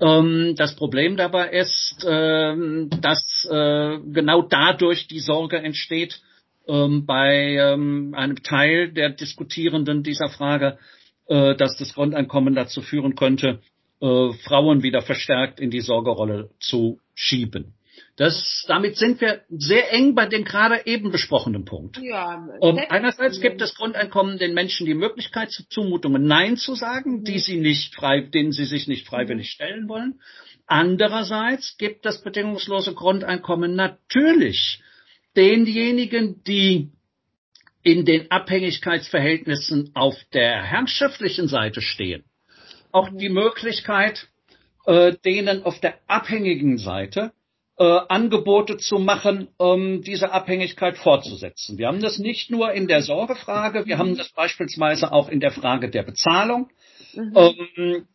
Ähm, 0.00 0.54
das 0.56 0.76
Problem 0.76 1.16
dabei 1.16 1.50
ist, 1.50 2.06
ähm, 2.08 2.90
dass 3.00 3.48
äh, 3.50 3.98
genau 4.12 4.42
dadurch 4.42 5.08
die 5.08 5.18
Sorge 5.18 5.58
entsteht 5.58 6.20
ähm, 6.68 7.06
bei 7.06 7.56
ähm, 7.56 8.14
einem 8.14 8.40
Teil 8.44 8.92
der 8.92 9.10
Diskutierenden 9.10 10.04
dieser 10.04 10.28
Frage, 10.28 10.78
äh, 11.26 11.56
dass 11.56 11.76
das 11.76 11.94
Grundeinkommen 11.94 12.54
dazu 12.54 12.82
führen 12.82 13.16
könnte, 13.16 13.60
äh, 14.00 14.32
Frauen 14.44 14.84
wieder 14.84 15.02
verstärkt 15.02 15.58
in 15.58 15.70
die 15.70 15.80
Sorgerolle 15.80 16.50
zu 16.60 17.00
schieben. 17.14 17.74
Das, 18.18 18.64
damit 18.66 18.96
sind 18.96 19.20
wir 19.20 19.42
sehr 19.48 19.92
eng 19.92 20.16
bei 20.16 20.26
dem 20.26 20.44
gerade 20.44 20.84
eben 20.86 21.12
besprochenen 21.12 21.64
Punkt. 21.64 21.98
Ja, 22.02 22.48
um, 22.58 22.76
einerseits 22.88 23.40
gibt 23.40 23.60
das 23.60 23.76
Grundeinkommen 23.76 24.38
den 24.38 24.54
Menschen 24.54 24.86
die 24.86 24.94
Möglichkeit, 24.94 25.52
zu 25.52 25.68
Zumutungen 25.68 26.24
Nein 26.24 26.56
zu 26.56 26.74
sagen, 26.74 27.20
mhm. 27.20 27.24
die 27.24 27.38
sie 27.38 27.58
nicht 27.58 27.94
frei, 27.94 28.22
denen 28.22 28.50
sie 28.50 28.64
sich 28.64 28.88
nicht 28.88 29.06
freiwillig 29.06 29.46
mhm. 29.46 29.50
stellen 29.50 29.88
wollen. 29.88 30.20
Andererseits 30.66 31.76
gibt 31.78 32.04
das 32.04 32.20
bedingungslose 32.20 32.92
Grundeinkommen 32.92 33.76
natürlich 33.76 34.82
denjenigen, 35.36 36.42
die 36.42 36.90
in 37.84 38.04
den 38.04 38.32
Abhängigkeitsverhältnissen 38.32 39.92
auf 39.94 40.16
der 40.32 40.64
herrschaftlichen 40.64 41.46
Seite 41.46 41.80
stehen, 41.80 42.24
auch 42.90 43.10
die 43.12 43.28
Möglichkeit, 43.28 44.26
äh, 44.86 45.14
denen 45.24 45.62
auf 45.62 45.78
der 45.78 46.00
abhängigen 46.08 46.78
Seite 46.78 47.32
äh, 47.78 48.00
Angebote 48.08 48.76
zu 48.76 48.98
machen, 48.98 49.48
um 49.56 50.02
diese 50.02 50.32
Abhängigkeit 50.32 50.98
fortzusetzen. 50.98 51.78
Wir 51.78 51.86
haben 51.86 52.00
das 52.00 52.18
nicht 52.18 52.50
nur 52.50 52.72
in 52.72 52.88
der 52.88 53.02
Sorgefrage, 53.02 53.86
wir 53.86 53.98
haben 53.98 54.16
das 54.16 54.30
beispielsweise 54.30 55.12
auch 55.12 55.28
in 55.28 55.40
der 55.40 55.52
Frage 55.52 55.88
der 55.88 56.02
Bezahlung. 56.02 56.70
Mhm. 57.14 57.32
Ähm, 57.36 58.08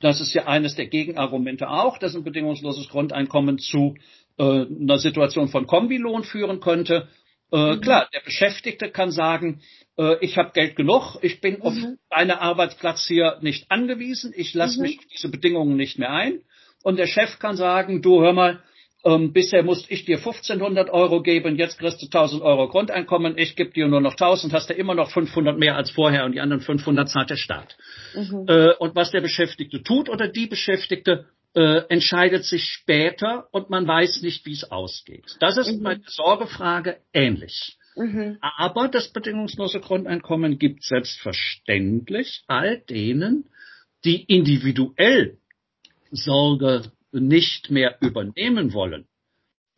das 0.00 0.20
ist 0.20 0.34
ja 0.34 0.46
eines 0.46 0.76
der 0.76 0.86
Gegenargumente 0.86 1.68
auch, 1.68 1.98
dass 1.98 2.14
ein 2.14 2.24
bedingungsloses 2.24 2.88
Grundeinkommen 2.88 3.58
zu 3.58 3.96
äh, 4.38 4.42
einer 4.42 4.98
Situation 4.98 5.48
von 5.48 5.66
Kombilohn 5.66 6.22
führen 6.22 6.60
könnte. 6.60 7.08
Äh, 7.50 7.74
mhm. 7.74 7.80
Klar, 7.80 8.08
der 8.14 8.20
Beschäftigte 8.20 8.90
kann 8.90 9.10
sagen, 9.10 9.60
äh, 9.98 10.16
ich 10.20 10.38
habe 10.38 10.52
Geld 10.52 10.76
genug, 10.76 11.18
ich 11.22 11.40
bin 11.40 11.54
mhm. 11.56 11.62
auf 11.62 11.74
einen 12.10 12.30
Arbeitsplatz 12.30 13.06
hier 13.06 13.38
nicht 13.40 13.70
angewiesen, 13.70 14.32
ich 14.36 14.54
lasse 14.54 14.78
mhm. 14.78 14.82
mich 14.82 14.98
auf 14.98 15.04
diese 15.06 15.30
Bedingungen 15.30 15.76
nicht 15.76 15.98
mehr 15.98 16.10
ein. 16.10 16.40
Und 16.82 16.98
der 16.98 17.06
Chef 17.06 17.38
kann 17.38 17.56
sagen, 17.56 18.02
du 18.02 18.20
hör 18.20 18.32
mal, 18.32 18.62
ähm, 19.04 19.32
bisher 19.32 19.62
musste 19.62 19.92
ich 19.92 20.04
dir 20.04 20.18
1500 20.18 20.90
Euro 20.90 21.22
geben, 21.22 21.56
jetzt 21.56 21.78
kriegst 21.78 22.00
du 22.00 22.06
1000 22.06 22.42
Euro 22.42 22.68
Grundeinkommen, 22.68 23.36
ich 23.36 23.54
gebe 23.56 23.70
dir 23.70 23.86
nur 23.86 24.00
noch 24.00 24.12
1000, 24.12 24.52
hast 24.52 24.70
du 24.70 24.74
immer 24.74 24.94
noch 24.94 25.10
500 25.10 25.58
mehr 25.58 25.76
als 25.76 25.90
vorher 25.90 26.24
und 26.24 26.32
die 26.32 26.40
anderen 26.40 26.60
500 26.60 27.08
zahlt 27.08 27.30
der 27.30 27.36
Staat. 27.36 27.76
Mhm. 28.14 28.46
Äh, 28.48 28.74
und 28.78 28.94
was 28.94 29.10
der 29.10 29.20
Beschäftigte 29.20 29.82
tut 29.82 30.08
oder 30.08 30.28
die 30.28 30.46
Beschäftigte, 30.46 31.26
äh, 31.54 31.82
entscheidet 31.88 32.44
sich 32.44 32.64
später 32.64 33.46
und 33.52 33.70
man 33.70 33.86
weiß 33.86 34.22
nicht, 34.22 34.44
wie 34.44 34.52
es 34.52 34.70
ausgeht. 34.70 35.36
Das 35.40 35.56
ist 35.56 35.78
mhm. 35.78 35.82
bei 35.82 35.94
der 35.96 36.08
Sorgefrage 36.08 36.96
ähnlich. 37.12 37.76
Mhm. 37.96 38.38
Aber 38.40 38.88
das 38.88 39.12
bedingungslose 39.12 39.80
Grundeinkommen 39.80 40.58
gibt 40.58 40.82
selbstverständlich 40.82 42.42
all 42.48 42.78
denen, 42.78 43.44
die 44.04 44.24
individuell 44.24 45.38
Sorge 46.10 46.90
nicht 47.14 47.70
mehr 47.70 47.96
übernehmen 48.00 48.72
wollen, 48.72 49.06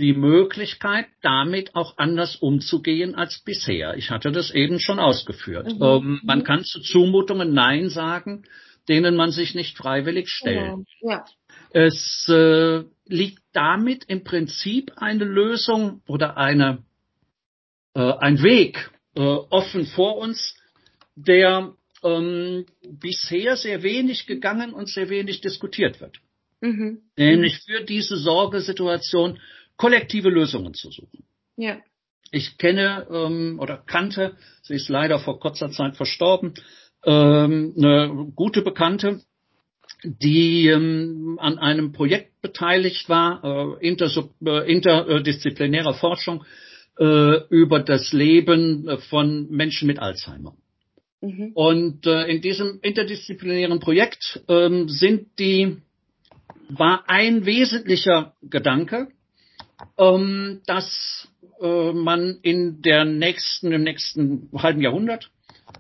die 0.00 0.12
Möglichkeit, 0.12 1.06
damit 1.22 1.74
auch 1.74 1.96
anders 1.96 2.36
umzugehen 2.36 3.14
als 3.14 3.42
bisher. 3.44 3.96
Ich 3.96 4.10
hatte 4.10 4.30
das 4.30 4.50
eben 4.50 4.78
schon 4.78 4.98
ausgeführt. 4.98 5.74
Mhm. 5.74 5.82
Ähm, 5.82 6.20
man 6.22 6.44
kann 6.44 6.64
zu 6.64 6.80
Zumutungen 6.80 7.54
Nein 7.54 7.88
sagen, 7.88 8.44
denen 8.88 9.16
man 9.16 9.30
sich 9.30 9.54
nicht 9.54 9.76
freiwillig 9.76 10.28
stellt. 10.28 10.86
Ja. 11.00 11.24
Es 11.70 12.28
äh, 12.28 12.84
liegt 13.06 13.42
damit 13.52 14.04
im 14.04 14.22
Prinzip 14.22 14.92
eine 14.96 15.24
Lösung 15.24 16.02
oder 16.06 16.36
eine, 16.36 16.84
äh, 17.94 18.00
ein 18.00 18.42
Weg 18.42 18.90
äh, 19.14 19.20
offen 19.20 19.86
vor 19.86 20.18
uns, 20.18 20.56
der 21.16 21.72
ähm, 22.02 22.66
bisher 22.82 23.56
sehr 23.56 23.82
wenig 23.82 24.26
gegangen 24.26 24.72
und 24.72 24.88
sehr 24.88 25.08
wenig 25.08 25.40
diskutiert 25.40 26.00
wird. 26.00 26.20
Mhm. 26.60 27.02
Nämlich 27.16 27.58
für 27.58 27.84
diese 27.84 28.16
Sorgesituation 28.16 29.38
kollektive 29.76 30.30
Lösungen 30.30 30.74
zu 30.74 30.90
suchen. 30.90 31.24
Ja. 31.56 31.78
Ich 32.32 32.58
kenne 32.58 33.06
ähm, 33.10 33.58
oder 33.60 33.76
kannte, 33.76 34.36
sie 34.62 34.74
ist 34.74 34.88
leider 34.88 35.18
vor 35.18 35.38
kurzer 35.38 35.70
Zeit 35.70 35.96
verstorben, 35.96 36.54
ähm, 37.04 37.74
eine 37.76 38.32
gute 38.34 38.62
Bekannte, 38.62 39.22
die 40.02 40.68
ähm, 40.68 41.38
an 41.40 41.58
einem 41.58 41.92
Projekt 41.92 42.40
beteiligt 42.42 43.08
war, 43.08 43.78
äh, 43.80 43.86
intersub, 43.86 44.34
äh, 44.44 44.70
interdisziplinärer 44.70 45.94
Forschung 45.94 46.44
äh, 46.98 47.46
über 47.50 47.80
das 47.80 48.12
Leben 48.12 48.98
von 49.08 49.48
Menschen 49.50 49.86
mit 49.86 49.98
Alzheimer. 49.98 50.56
Mhm. 51.20 51.52
Und 51.54 52.06
äh, 52.06 52.26
in 52.26 52.40
diesem 52.40 52.78
interdisziplinären 52.82 53.80
Projekt 53.80 54.42
ähm, 54.48 54.88
sind 54.88 55.38
die 55.38 55.78
war 56.68 57.04
ein 57.08 57.46
wesentlicher 57.46 58.34
Gedanke, 58.42 59.08
ähm, 59.98 60.62
dass 60.66 61.28
äh, 61.60 61.92
man 61.92 62.38
in 62.42 62.82
der 62.82 63.04
nächsten, 63.04 63.72
im 63.72 63.82
nächsten 63.82 64.50
halben 64.54 64.80
Jahrhundert 64.80 65.30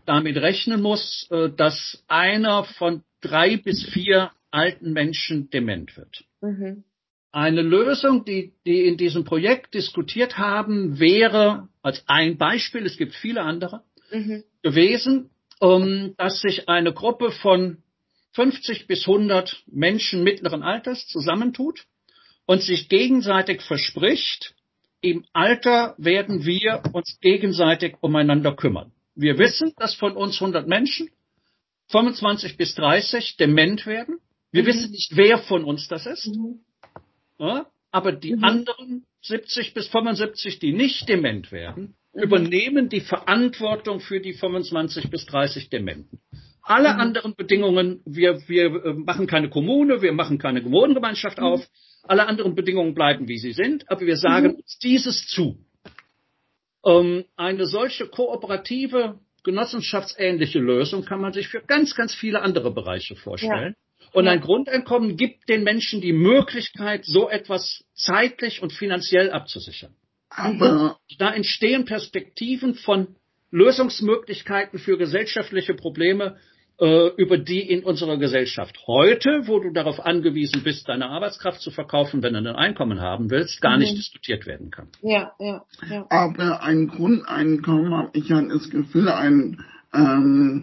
damit 0.04 0.36
rechnen 0.36 0.82
muss, 0.82 1.28
äh, 1.30 1.50
dass 1.50 2.04
einer 2.08 2.64
von 2.64 3.02
drei 3.20 3.56
bis 3.56 3.84
vier 3.84 4.30
alten 4.50 4.92
Menschen 4.92 5.50
dement 5.50 5.96
wird. 5.96 6.24
Mhm. 6.40 6.84
Eine 7.32 7.62
Lösung, 7.62 8.24
die 8.24 8.54
die 8.64 8.86
in 8.86 8.96
diesem 8.96 9.24
Projekt 9.24 9.74
diskutiert 9.74 10.38
haben, 10.38 10.98
wäre 10.98 11.68
als 11.82 12.02
ein 12.06 12.38
Beispiel, 12.38 12.86
es 12.86 12.96
gibt 12.96 13.14
viele 13.14 13.42
andere, 13.42 13.82
mhm. 14.10 14.44
gewesen, 14.62 15.30
ähm, 15.60 16.14
dass 16.16 16.40
sich 16.40 16.68
eine 16.68 16.92
Gruppe 16.92 17.30
von 17.30 17.78
50 18.36 18.86
bis 18.86 19.08
100 19.08 19.64
Menschen 19.66 20.22
mittleren 20.22 20.62
Alters 20.62 21.06
zusammentut 21.08 21.86
und 22.44 22.62
sich 22.62 22.88
gegenseitig 22.90 23.62
verspricht, 23.62 24.54
im 25.00 25.24
Alter 25.32 25.94
werden 25.98 26.44
wir 26.44 26.82
uns 26.92 27.18
gegenseitig 27.20 27.96
umeinander 28.02 28.54
kümmern. 28.54 28.92
Wir 29.14 29.38
wissen, 29.38 29.72
dass 29.78 29.94
von 29.94 30.12
uns 30.12 30.34
100 30.34 30.68
Menschen 30.68 31.08
25 31.88 32.58
bis 32.58 32.74
30 32.74 33.38
dement 33.38 33.86
werden. 33.86 34.18
Wir 34.52 34.62
mhm. 34.62 34.66
wissen 34.66 34.90
nicht, 34.90 35.16
wer 35.16 35.38
von 35.38 35.64
uns 35.64 35.88
das 35.88 36.04
ist. 36.04 36.26
Mhm. 36.26 36.60
Ja, 37.38 37.66
aber 37.90 38.12
die 38.12 38.36
mhm. 38.36 38.44
anderen 38.44 39.06
70 39.22 39.72
bis 39.72 39.88
75, 39.88 40.58
die 40.58 40.72
nicht 40.72 41.08
dement 41.08 41.52
werden, 41.52 41.94
mhm. 42.12 42.22
übernehmen 42.22 42.88
die 42.90 43.00
Verantwortung 43.00 44.00
für 44.00 44.20
die 44.20 44.34
25 44.34 45.08
bis 45.08 45.24
30 45.24 45.70
Dementen. 45.70 46.20
Alle 46.68 46.94
mhm. 46.94 47.00
anderen 47.00 47.36
Bedingungen, 47.36 48.02
wir, 48.04 48.40
wir 48.48 48.64
äh, 48.84 48.94
machen 48.94 49.28
keine 49.28 49.48
Kommune, 49.48 50.02
wir 50.02 50.12
machen 50.12 50.38
keine 50.38 50.64
Wohngemeinschaft 50.64 51.38
auf, 51.38 51.60
mhm. 51.60 51.64
alle 52.02 52.26
anderen 52.26 52.56
Bedingungen 52.56 52.92
bleiben, 52.92 53.28
wie 53.28 53.38
sie 53.38 53.52
sind, 53.52 53.88
aber 53.88 54.00
wir 54.00 54.16
sagen 54.16 54.48
mhm. 54.48 54.54
uns 54.56 54.76
dieses 54.82 55.28
zu. 55.28 55.64
Ähm, 56.84 57.24
eine 57.36 57.66
solche 57.66 58.08
kooperative, 58.08 59.20
genossenschaftsähnliche 59.44 60.58
Lösung 60.58 61.04
kann 61.04 61.20
man 61.20 61.32
sich 61.32 61.46
für 61.46 61.60
ganz, 61.60 61.94
ganz 61.94 62.12
viele 62.12 62.42
andere 62.42 62.72
Bereiche 62.72 63.14
vorstellen. 63.14 63.76
Ja. 64.00 64.08
Und 64.12 64.26
ein 64.26 64.40
Grundeinkommen 64.40 65.16
gibt 65.16 65.48
den 65.48 65.62
Menschen 65.62 66.00
die 66.00 66.12
Möglichkeit, 66.12 67.04
so 67.04 67.28
etwas 67.28 67.84
zeitlich 67.94 68.60
und 68.60 68.72
finanziell 68.72 69.30
abzusichern. 69.30 69.94
Aber 70.30 70.98
da 71.18 71.32
entstehen 71.32 71.84
Perspektiven 71.84 72.74
von 72.74 73.14
Lösungsmöglichkeiten 73.52 74.80
für 74.80 74.98
gesellschaftliche 74.98 75.74
Probleme, 75.74 76.38
über 76.78 77.38
die 77.38 77.60
in 77.60 77.84
unserer 77.84 78.18
Gesellschaft 78.18 78.76
heute, 78.86 79.46
wo 79.46 79.60
du 79.60 79.72
darauf 79.72 80.04
angewiesen 80.04 80.62
bist, 80.62 80.86
deine 80.88 81.08
Arbeitskraft 81.08 81.62
zu 81.62 81.70
verkaufen, 81.70 82.22
wenn 82.22 82.34
du 82.34 82.40
ein 82.40 82.46
Einkommen 82.48 83.00
haben 83.00 83.30
willst, 83.30 83.62
gar 83.62 83.76
mhm. 83.76 83.84
nicht 83.84 83.96
diskutiert 83.96 84.46
werden 84.46 84.70
kann. 84.70 84.88
Ja, 85.00 85.32
ja, 85.38 85.64
ja. 85.88 86.06
Aber 86.10 86.62
ein 86.62 86.88
Grundeinkommen 86.88 87.94
habe 87.94 88.10
ich 88.12 88.28
ja 88.28 88.42
das 88.42 88.68
Gefühl, 88.68 89.08
ein 89.08 89.64
ähm, 89.94 90.62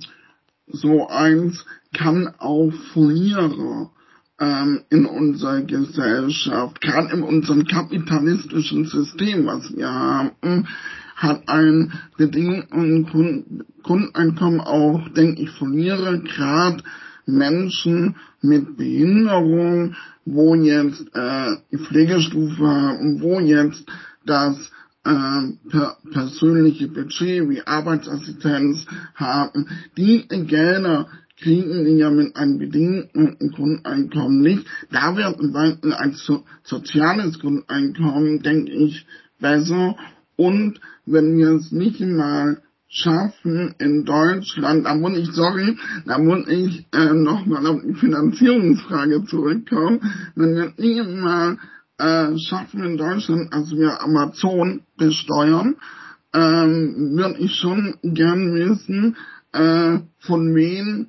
so 0.68 1.08
eins, 1.08 1.66
kann 1.94 2.34
auch 2.40 2.72
Verlierer 2.94 3.92
ähm, 4.40 4.84
in 4.90 5.06
unserer 5.06 5.62
Gesellschaft, 5.62 6.82
gerade 6.82 7.14
in 7.14 7.24
unserem 7.24 7.66
kapitalistischen 7.66 8.86
System, 8.86 9.46
was 9.46 9.76
wir 9.76 9.92
haben, 9.92 10.68
hat 11.16 11.48
ein 11.48 11.94
bedingten 12.18 13.66
Grundeinkommen 13.84 14.62
auch, 14.62 15.10
denke 15.10 15.44
ich, 15.44 15.52
verliere 15.52 16.20
gerade 16.20 16.84
Menschen 17.26 18.16
mit 18.42 18.78
Behinderung, 18.78 19.96
wo 20.26 20.56
jetzt 20.56 21.06
äh, 21.14 21.56
die 21.72 21.78
Pflegestufe 21.78 22.66
haben, 22.66 23.22
wo 23.22 23.40
jetzt 23.40 23.86
das 24.26 24.72
äh, 25.06 25.70
per 25.70 25.98
persönliche 26.12 26.88
Budget 26.88 27.50
wie 27.50 27.62
Arbeitsassistenz 27.62 28.86
haben, 29.16 29.68
die 29.98 30.28
Gelder 30.28 31.08
kriegen 31.44 31.84
die 31.84 31.98
ja 31.98 32.10
mit 32.10 32.36
einem 32.36 32.58
bedingten 32.58 33.52
Grundeinkommen 33.52 34.42
nicht. 34.42 34.66
Da 34.92 35.16
wird 35.16 35.40
ein 35.40 36.14
so 36.14 36.44
soziales 36.64 37.40
Grundeinkommen, 37.40 38.42
denke 38.42 38.72
ich, 38.72 39.06
besser. 39.40 39.98
Und 40.36 40.80
wenn 41.06 41.38
wir 41.38 41.52
es 41.52 41.72
nicht 41.72 42.00
mal 42.00 42.62
schaffen 42.88 43.74
in 43.80 44.06
Deutschland, 44.06 44.86
da 44.86 44.94
muss 44.96 45.18
ich, 45.18 45.32
sorry, 45.32 45.78
da 46.06 46.20
muss 46.20 46.48
ich 46.48 46.86
äh, 46.94 47.14
nochmal 47.14 47.66
auf 47.66 47.82
die 47.82 47.96
Finanzierungsfrage 47.96 49.26
zurückkommen, 49.26 50.00
wenn 50.36 50.56
wir 50.56 50.74
nicht 50.78 51.10
mal 51.20 51.58
äh, 51.98 52.38
schaffen 52.38 52.84
in 52.84 52.98
Deutschland, 52.98 53.52
also 53.52 53.76
wir 53.78 54.02
Amazon 54.02 54.82
besteuern, 54.98 55.76
ähm, 56.34 57.16
würde 57.18 57.40
ich 57.40 57.56
schon 57.56 57.96
gern 58.04 58.54
wissen, 58.54 59.18
äh, 59.54 60.00
von 60.20 60.56
wem 60.56 61.08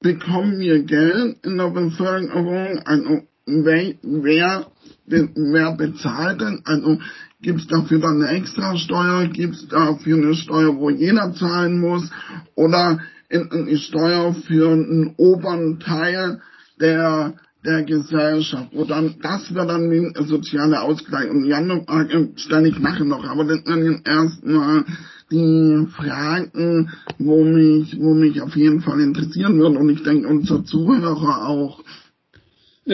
bekommen 0.00 0.58
wir 0.60 0.82
Geld 0.82 1.38
in 1.44 1.56
der 1.56 1.70
Bevölkerung, 1.70 2.80
also 2.84 3.22
wer, 3.46 3.94
wer, 4.02 4.66
wer 5.06 5.76
bezahlt 5.76 6.40
denn, 6.40 6.60
also 6.64 6.98
Gibt 7.40 7.60
es 7.60 7.66
dafür 7.68 8.00
dann 8.00 8.20
eine 8.20 8.36
Extrasteuer? 8.36 9.28
Gibt 9.28 9.54
es 9.54 9.68
dafür 9.68 10.16
eine 10.16 10.34
Steuer, 10.34 10.76
wo 10.76 10.90
jeder 10.90 11.32
zahlen 11.34 11.78
muss? 11.78 12.10
Oder 12.56 13.00
eine 13.30 13.76
Steuer 13.78 14.34
für 14.34 14.72
einen 14.72 15.14
oberen 15.16 15.78
Teil 15.78 16.40
der, 16.80 17.34
der 17.64 17.84
Gesellschaft? 17.84 18.72
Oder 18.74 19.14
das 19.22 19.54
wäre 19.54 19.68
dann 19.68 19.88
ein 19.88 20.26
sozialer 20.26 20.82
Ausgleich. 20.82 21.30
Und 21.30 21.44
die 21.44 21.54
andere 21.54 21.84
Frage 21.84 22.30
stelle 22.34 22.68
ich 22.68 22.78
nachher 22.80 23.04
noch, 23.04 23.24
aber 23.24 23.44
das 23.44 23.62
sind 23.64 24.08
erstmal 24.08 24.84
die 25.30 25.86
Fragen, 25.94 26.90
wo 27.18 27.44
mich, 27.44 27.96
wo 28.00 28.14
mich 28.14 28.40
auf 28.40 28.56
jeden 28.56 28.80
Fall 28.80 29.00
interessieren 29.00 29.60
würden 29.60 29.76
und 29.76 29.90
ich 29.90 30.02
denke 30.02 30.26
unsere 30.26 30.64
Zuhörer 30.64 31.46
auch. 31.46 31.84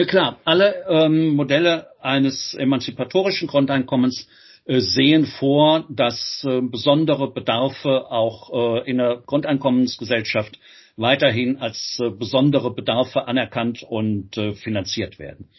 Klar, 0.03 0.39
alle 0.43 0.83
ähm, 0.89 1.35
Modelle 1.35 1.87
eines 2.05 2.53
emanzipatorischen 2.53 3.47
Grundeinkommens 3.47 4.27
äh, 4.65 4.79
sehen 4.79 5.25
vor, 5.25 5.85
dass 5.89 6.45
äh, 6.47 6.61
besondere 6.61 7.31
Bedarfe 7.31 8.09
auch 8.11 8.81
äh, 8.83 8.89
in 8.89 8.97
der 8.97 9.21
Grundeinkommensgesellschaft 9.25 10.59
weiterhin 10.97 11.57
als 11.57 12.01
besondere 12.17 12.73
Bedarfe 12.73 13.27
anerkannt 13.27 13.83
und 13.83 14.33
finanziert 14.63 15.19
werden. 15.19 15.49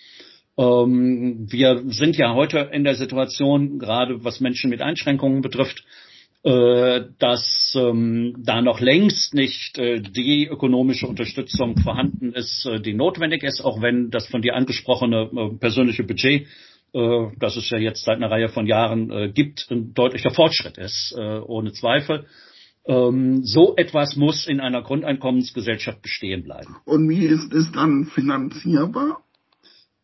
Ähm, 0.57 1.47
wir 1.51 1.83
sind 1.89 2.17
ja 2.17 2.33
heute 2.33 2.71
in 2.73 2.85
der 2.85 2.95
Situation, 2.95 3.79
gerade 3.79 4.25
was 4.25 4.41
Menschen 4.41 4.71
mit 4.71 4.81
Einschränkungen 4.81 5.43
betrifft, 5.43 5.85
dass 7.19 7.75
ähm, 7.77 8.37
da 8.39 8.63
noch 8.63 8.81
längst 8.81 9.35
nicht 9.35 9.79
äh, 9.79 10.01
die 10.01 10.47
ökonomische 10.47 11.09
Unterstützung 11.09 11.77
vorhanden 11.79 12.33
ist, 12.33 12.67
äh, 12.67 12.81
die 12.81 12.95
notwendig 12.95 13.43
ist, 13.43 13.61
auch 13.61 13.83
wenn 13.83 14.11
das 14.11 14.29
von 14.29 14.43
dir 14.43 14.55
angesprochene 14.55 15.31
äh, 15.35 15.59
persönliche 15.59 16.05
Budget, 16.05 16.47
äh, 16.93 17.27
das 17.39 17.57
es 17.57 17.69
ja 17.71 17.79
jetzt 17.79 18.05
seit 18.05 18.19
einer 18.19 18.31
Reihe 18.31 18.49
von 18.49 18.67
Jahren 18.67 19.11
äh, 19.11 19.33
gibt, 19.33 19.67
ein 19.71 19.93
deutlicher 19.93 20.31
Fortschritt 20.31 20.79
ist, 20.79 21.17
äh, 21.19 21.41
ohne 21.41 21.73
Zweifel. 21.73 22.27
Ähm, 22.87 23.43
so 23.43 23.75
etwas 23.77 24.15
muss 24.15 24.47
in 24.47 24.61
einer 24.61 24.83
Grundeinkommensgesellschaft 24.83 26.01
bestehen 26.01 26.45
bleiben. 26.45 26.77
Und 26.85 27.09
wie 27.09 27.27
ist 27.27 27.53
es 27.53 27.73
dann 27.73 28.05
finanzierbar? 28.05 29.21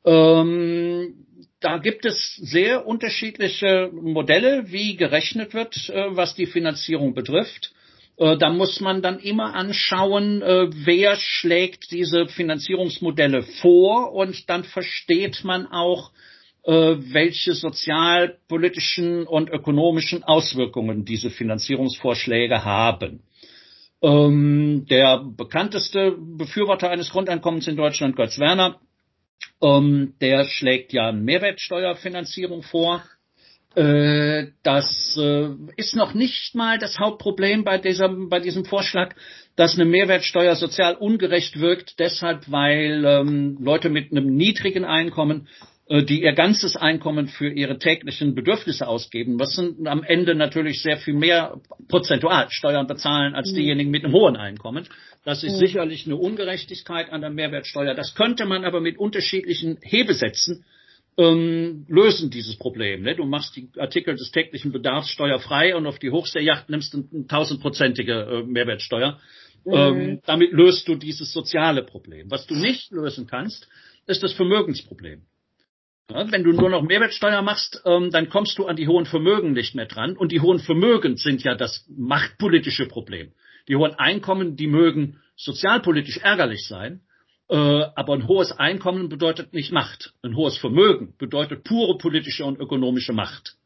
Ähm, 0.05 1.14
da 1.62 1.79
gibt 1.79 2.05
es 2.05 2.37
sehr 2.37 2.87
unterschiedliche 2.87 3.90
Modelle, 3.92 4.70
wie 4.70 4.96
gerechnet 4.96 5.55
wird, 5.55 5.88
äh, 5.88 6.16
was 6.16 6.35
die 6.35 6.46
Finanzierung 6.46 7.14
betrifft. 7.14 7.72
Äh, 8.16 8.37
da 8.37 8.51
muss 8.51 8.81
man 8.81 9.01
dann 9.01 9.18
immer 9.20 9.55
anschauen, 9.55 10.42
äh, 10.42 10.68
wer 10.70 11.16
schlägt 11.16 11.90
diese 11.90 12.27
Finanzierungsmodelle 12.27 13.42
vor 13.42 14.12
und 14.12 14.51
dann 14.51 14.64
versteht 14.64 15.44
man 15.44 15.66
auch, 15.66 16.12
welche 16.64 17.55
sozialpolitischen 17.55 19.27
und 19.27 19.51
ökonomischen 19.51 20.22
Auswirkungen 20.22 21.05
diese 21.05 21.29
Finanzierungsvorschläge 21.29 22.64
haben. 22.64 23.25
Ähm, 24.01 24.87
der 24.88 25.25
bekannteste 25.25 26.16
Befürworter 26.16 26.88
eines 26.88 27.11
Grundeinkommens 27.11 27.66
in 27.66 27.77
Deutschland, 27.77 28.14
Götz 28.14 28.38
Werner, 28.38 28.79
ähm, 29.61 30.14
der 30.20 30.44
schlägt 30.44 30.92
ja 30.92 31.12
Mehrwertsteuerfinanzierung 31.12 32.62
vor. 32.62 33.02
Äh, 33.74 34.48
das 34.62 35.16
äh, 35.18 35.48
ist 35.76 35.96
noch 35.96 36.12
nicht 36.12 36.55
mal 36.55 36.78
das 36.78 36.98
Hauptproblem 36.98 37.64
bei, 37.64 37.78
dieser, 37.78 38.09
bei 38.09 38.38
diesem 38.38 38.64
Vorschlag, 38.64 39.14
dass 39.57 39.74
eine 39.74 39.87
Mehrwertsteuer 39.87 40.57
sozial 40.57 40.94
ungerecht 40.94 41.59
wirkt, 41.59 41.98
deshalb 41.98 42.50
weil 42.50 43.05
ähm, 43.05 43.59
Leute 43.61 43.88
mit 43.88 44.11
einem 44.11 44.35
niedrigen 44.35 44.85
Einkommen 44.85 45.48
die 45.88 46.22
ihr 46.22 46.32
ganzes 46.32 46.76
Einkommen 46.76 47.26
für 47.28 47.50
ihre 47.50 47.78
täglichen 47.78 48.34
Bedürfnisse 48.34 48.86
ausgeben 48.86 49.36
müssen, 49.36 49.86
am 49.86 50.02
Ende 50.04 50.34
natürlich 50.34 50.80
sehr 50.80 50.96
viel 50.96 51.14
mehr 51.14 51.60
prozentual 51.88 52.46
Steuern 52.50 52.86
bezahlen 52.86 53.34
als 53.34 53.50
mhm. 53.50 53.56
diejenigen 53.56 53.90
mit 53.90 54.04
einem 54.04 54.14
hohen 54.14 54.36
Einkommen. 54.36 54.88
Das 55.24 55.42
ist 55.42 55.54
mhm. 55.54 55.58
sicherlich 55.58 56.06
eine 56.06 56.16
Ungerechtigkeit 56.16 57.10
an 57.10 57.20
der 57.20 57.30
Mehrwertsteuer. 57.30 57.94
Das 57.94 58.14
könnte 58.14 58.46
man 58.46 58.64
aber 58.64 58.80
mit 58.80 58.98
unterschiedlichen 58.98 59.78
Hebesätzen 59.82 60.64
ähm, 61.18 61.84
lösen 61.88 62.30
dieses 62.30 62.56
Problem. 62.56 63.02
Ne? 63.02 63.14
Du 63.14 63.24
machst 63.24 63.54
die 63.56 63.68
Artikel 63.76 64.16
des 64.16 64.30
täglichen 64.30 64.72
Bedarfs 64.72 65.10
steuerfrei 65.10 65.76
und 65.76 65.86
auf 65.86 65.98
die 65.98 66.10
Hochseejacht 66.10 66.70
nimmst 66.70 66.94
du 66.94 67.08
eine 67.12 67.26
tausendprozentige 67.26 68.12
äh, 68.12 68.42
Mehrwertsteuer. 68.44 69.18
Mhm. 69.64 69.72
Ähm, 69.72 70.20
damit 70.26 70.52
löst 70.52 70.88
du 70.88 70.94
dieses 70.94 71.32
soziale 71.32 71.82
Problem. 71.82 72.30
Was 72.30 72.46
du 72.46 72.54
nicht 72.54 72.90
lösen 72.92 73.26
kannst, 73.26 73.68
ist 74.06 74.22
das 74.22 74.32
Vermögensproblem. 74.32 75.22
Ja, 76.14 76.31
wenn 76.31 76.44
du 76.44 76.53
nur 76.53 76.68
noch 76.68 76.83
Mehrwertsteuer 76.83 77.42
machst, 77.42 77.83
ähm, 77.85 78.11
dann 78.11 78.29
kommst 78.29 78.59
du 78.59 78.66
an 78.66 78.77
die 78.77 78.88
hohen 78.88 79.07
Vermögen 79.07 79.53
nicht 79.53 79.75
mehr 79.75 79.87
dran. 79.87 80.16
Und 80.16 80.33
die 80.33 80.40
hohen 80.40 80.59
Vermögen 80.59 81.16
sind 81.16 81.42
ja 81.42 81.55
das 81.55 81.87
machtpolitische 81.88 82.87
Problem. 82.87 83.33
Die 83.68 83.77
hohen 83.77 83.94
Einkommen, 83.94 84.57
die 84.57 84.66
mögen 84.66 85.20
sozialpolitisch 85.37 86.18
ärgerlich 86.18 86.66
sein, 86.66 87.01
äh, 87.48 87.57
aber 87.57 88.14
ein 88.14 88.27
hohes 88.27 88.53
Einkommen 88.53 89.09
bedeutet 89.09 89.53
nicht 89.53 89.72
Macht. 89.72 90.12
Ein 90.22 90.37
hohes 90.37 90.59
Vermögen 90.59 91.14
bedeutet 91.18 91.64
pure 91.64 91.98
politische 91.98 92.44
und 92.44 92.59
ökonomische 92.59 93.12
Macht. 93.12 93.57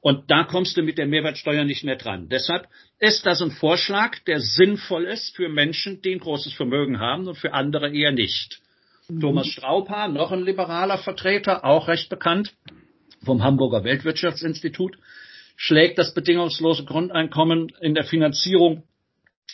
Und 0.00 0.30
da 0.30 0.44
kommst 0.44 0.76
du 0.76 0.82
mit 0.82 0.96
der 0.96 1.06
Mehrwertsteuer 1.06 1.64
nicht 1.64 1.84
mehr 1.84 1.96
dran. 1.96 2.28
Deshalb 2.28 2.68
ist 2.98 3.26
das 3.26 3.42
ein 3.42 3.50
Vorschlag, 3.50 4.18
der 4.26 4.40
sinnvoll 4.40 5.04
ist 5.04 5.36
für 5.36 5.48
Menschen, 5.48 6.00
die 6.02 6.12
ein 6.12 6.20
großes 6.20 6.54
Vermögen 6.54 6.98
haben 6.98 7.28
und 7.28 7.36
für 7.36 7.52
andere 7.52 7.94
eher 7.94 8.12
nicht. 8.12 8.60
Mhm. 9.10 9.20
Thomas 9.20 9.46
Strauper, 9.48 10.08
noch 10.08 10.32
ein 10.32 10.44
liberaler 10.44 10.98
Vertreter, 10.98 11.64
auch 11.64 11.88
recht 11.88 12.08
bekannt 12.08 12.54
vom 13.24 13.42
Hamburger 13.42 13.84
Weltwirtschaftsinstitut, 13.84 14.96
schlägt 15.56 15.98
das 15.98 16.14
bedingungslose 16.14 16.84
Grundeinkommen 16.84 17.72
in 17.80 17.94
der 17.94 18.04
Finanzierung 18.04 18.84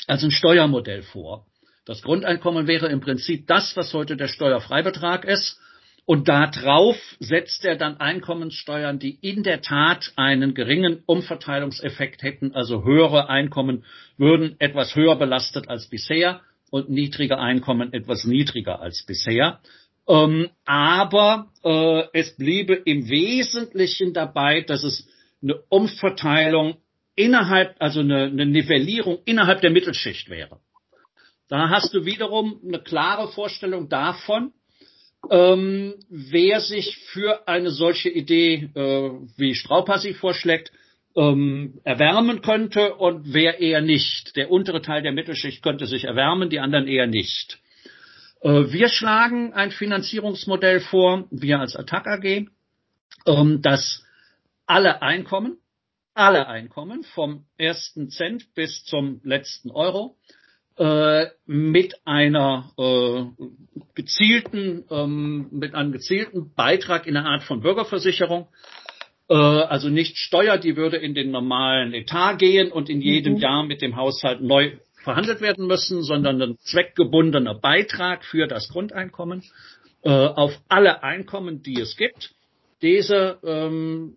als 0.06 0.22
ein 0.22 0.30
Steuermodell 0.30 1.02
vor. 1.02 1.46
Das 1.84 2.02
Grundeinkommen 2.02 2.66
wäre 2.66 2.88
im 2.88 3.00
Prinzip 3.00 3.46
das, 3.46 3.76
was 3.76 3.92
heute 3.94 4.16
der 4.16 4.28
Steuerfreibetrag 4.28 5.24
ist. 5.24 5.60
Und 6.04 6.28
da 6.28 6.46
drauf 6.46 6.96
setzt 7.18 7.64
er 7.64 7.76
dann 7.76 7.98
Einkommenssteuern, 7.98 9.00
die 9.00 9.18
in 9.20 9.42
der 9.42 9.60
Tat 9.60 10.12
einen 10.14 10.54
geringen 10.54 11.02
Umverteilungseffekt 11.06 12.22
hätten. 12.22 12.54
Also 12.54 12.84
höhere 12.84 13.28
Einkommen 13.28 13.84
würden 14.16 14.54
etwas 14.60 14.94
höher 14.94 15.16
belastet 15.16 15.68
als 15.68 15.88
bisher 15.88 16.42
und 16.76 16.90
niedrige 16.90 17.38
Einkommen 17.38 17.92
etwas 17.92 18.24
niedriger 18.24 18.80
als 18.80 19.04
bisher. 19.04 19.60
Ähm, 20.08 20.50
aber 20.64 21.48
äh, 21.64 22.04
es 22.12 22.36
bliebe 22.36 22.74
im 22.74 23.08
Wesentlichen 23.08 24.12
dabei, 24.12 24.60
dass 24.60 24.84
es 24.84 25.08
eine 25.42 25.56
Umverteilung 25.68 26.76
innerhalb, 27.16 27.74
also 27.80 28.00
eine, 28.00 28.24
eine 28.24 28.46
Nivellierung 28.46 29.18
innerhalb 29.24 29.60
der 29.62 29.70
Mittelschicht 29.70 30.28
wäre. 30.28 30.60
Da 31.48 31.70
hast 31.70 31.94
du 31.94 32.04
wiederum 32.04 32.60
eine 32.66 32.80
klare 32.80 33.28
Vorstellung 33.28 33.88
davon, 33.88 34.52
ähm, 35.30 35.94
wer 36.08 36.60
sich 36.60 36.96
für 36.98 37.48
eine 37.48 37.70
solche 37.70 38.10
Idee, 38.10 38.70
äh, 38.74 39.10
wie 39.36 39.54
Strauper 39.54 39.98
sie 39.98 40.14
vorschlägt, 40.14 40.72
ähm, 41.16 41.80
erwärmen 41.84 42.42
könnte 42.42 42.94
und 42.94 43.32
wer 43.32 43.60
eher 43.60 43.80
nicht. 43.80 44.36
Der 44.36 44.50
untere 44.50 44.82
Teil 44.82 45.02
der 45.02 45.12
Mittelschicht 45.12 45.62
könnte 45.62 45.86
sich 45.86 46.04
erwärmen, 46.04 46.50
die 46.50 46.60
anderen 46.60 46.86
eher 46.86 47.06
nicht. 47.06 47.58
Äh, 48.42 48.70
wir 48.70 48.88
schlagen 48.88 49.54
ein 49.54 49.70
Finanzierungsmodell 49.70 50.80
vor, 50.80 51.26
wir 51.30 51.58
als 51.58 51.74
Attac 51.74 52.06
AG, 52.06 52.46
ähm, 53.26 53.62
dass 53.62 54.04
alle 54.66 55.02
Einkommen, 55.02 55.58
alle 56.14 56.46
Einkommen 56.48 57.02
vom 57.02 57.46
ersten 57.56 58.10
Cent 58.10 58.54
bis 58.54 58.84
zum 58.84 59.20
letzten 59.24 59.70
Euro 59.70 60.16
äh, 60.76 61.26
mit 61.46 61.94
einer 62.04 62.70
äh, 62.76 63.24
gezielten, 63.94 64.84
ähm, 64.90 65.48
mit 65.50 65.74
einem 65.74 65.92
gezielten 65.92 66.52
Beitrag 66.54 67.06
in 67.06 67.14
der 67.14 67.24
Art 67.24 67.42
von 67.44 67.60
Bürgerversicherung, 67.60 68.48
also 69.34 69.88
nicht 69.88 70.18
Steuer, 70.18 70.58
die 70.58 70.76
würde 70.76 70.98
in 70.98 71.14
den 71.14 71.30
normalen 71.30 71.92
Etat 71.94 72.36
gehen 72.38 72.70
und 72.70 72.88
in 72.88 73.00
jedem 73.00 73.34
mhm. 73.34 73.40
Jahr 73.40 73.64
mit 73.64 73.82
dem 73.82 73.96
Haushalt 73.96 74.40
neu 74.40 74.72
verhandelt 75.02 75.40
werden 75.40 75.66
müssen, 75.66 76.02
sondern 76.02 76.42
ein 76.42 76.58
zweckgebundener 76.58 77.54
Beitrag 77.54 78.24
für 78.24 78.46
das 78.46 78.68
Grundeinkommen 78.68 79.44
äh, 80.02 80.10
auf 80.10 80.52
alle 80.68 81.02
Einkommen, 81.02 81.62
die 81.62 81.80
es 81.80 81.96
gibt. 81.96 82.30
Dieser 82.82 83.42
ähm, 83.44 84.14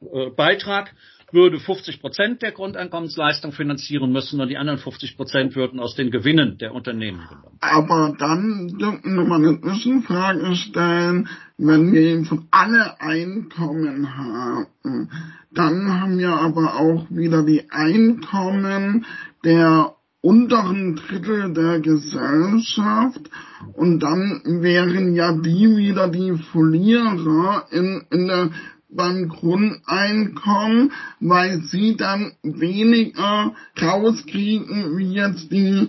äh, 0.00 0.30
Beitrag 0.30 0.94
würde 1.32 1.58
50 1.58 2.00
Prozent 2.00 2.42
der 2.42 2.52
Grundeinkommensleistung 2.52 3.52
finanzieren 3.52 4.12
müssen 4.12 4.40
und 4.40 4.48
die 4.48 4.56
anderen 4.56 4.78
50 4.78 5.16
Prozent 5.16 5.56
würden 5.56 5.80
aus 5.80 5.94
den 5.94 6.10
Gewinnen 6.10 6.58
der 6.58 6.74
Unternehmen 6.74 7.20
genommen. 7.28 7.58
Aber 7.60 8.14
dann 8.18 8.68
dürfen 8.78 9.16
wir 9.16 9.24
mal 9.24 9.36
eine 9.36 9.60
Zwischenfrage 9.60 10.54
stellen, 10.56 11.28
wenn 11.58 11.92
wir 11.92 12.24
von 12.24 12.46
alle 12.50 13.00
Einkommen 13.00 14.16
haben, 14.16 15.10
dann 15.52 16.00
haben 16.00 16.18
wir 16.18 16.30
aber 16.30 16.76
auch 16.76 17.06
wieder 17.10 17.42
die 17.44 17.70
Einkommen 17.70 19.04
der 19.44 19.94
unteren 20.22 20.96
Drittel 20.96 21.52
der 21.54 21.80
Gesellschaft 21.80 23.30
und 23.72 24.00
dann 24.00 24.42
wären 24.44 25.14
ja 25.14 25.32
die 25.32 25.76
wieder 25.76 26.08
die 26.08 26.36
Verlierer 26.52 27.66
in, 27.70 28.04
in 28.10 28.26
der 28.26 28.50
beim 28.92 29.28
Grundeinkommen, 29.28 30.92
weil 31.20 31.62
sie 31.62 31.96
dann 31.96 32.32
weniger 32.42 33.54
rauskriegen 33.80 34.96
wie 34.96 35.14
jetzt 35.14 35.50
die, 35.50 35.88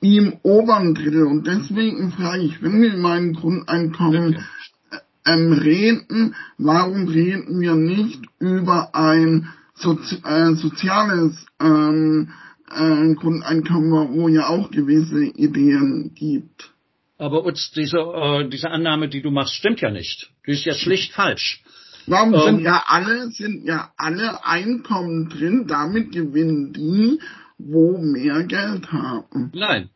im 0.00 0.34
oberen 0.42 0.94
Drittel. 0.94 1.24
Und 1.24 1.46
deswegen 1.46 2.12
frage 2.12 2.42
ich, 2.42 2.62
wenn 2.62 2.80
wir 2.80 2.94
über 2.94 3.10
ein 3.10 3.32
Grundeinkommen 3.32 4.44
ähm, 5.26 5.52
reden, 5.52 6.34
warum 6.56 7.08
reden 7.08 7.60
wir 7.60 7.74
nicht 7.74 8.20
über 8.38 8.94
ein 8.94 9.48
Sozi 9.74 10.16
äh, 10.24 10.54
soziales 10.54 11.46
ähm, 11.60 12.30
äh, 12.70 13.14
Grundeinkommen, 13.14 14.14
wo 14.14 14.28
ja 14.28 14.48
auch 14.48 14.70
gewisse 14.70 15.24
Ideen 15.24 16.12
gibt? 16.14 16.70
Aber 17.18 17.44
Utz, 17.44 17.72
diese, 17.72 17.98
äh, 17.98 18.48
diese 18.48 18.70
Annahme, 18.70 19.08
die 19.08 19.22
du 19.22 19.30
machst, 19.30 19.54
stimmt 19.54 19.80
ja 19.80 19.90
nicht. 19.90 20.30
Die 20.46 20.52
ist 20.52 20.64
ja 20.64 20.74
schlicht 20.74 21.12
falsch. 21.12 21.62
Warum 22.08 22.34
ähm, 22.34 22.40
sind 22.40 22.60
ja 22.64 22.82
alle, 22.86 23.30
sind 23.30 23.66
ja 23.66 23.92
alle 23.96 24.44
Einkommen 24.44 25.28
drin, 25.28 25.66
damit 25.66 26.12
gewinnen 26.12 26.72
die, 26.72 27.18
wo 27.58 27.98
mehr 27.98 28.44
Geld 28.44 28.90
haben. 28.92 29.50
Nein, 29.54 29.90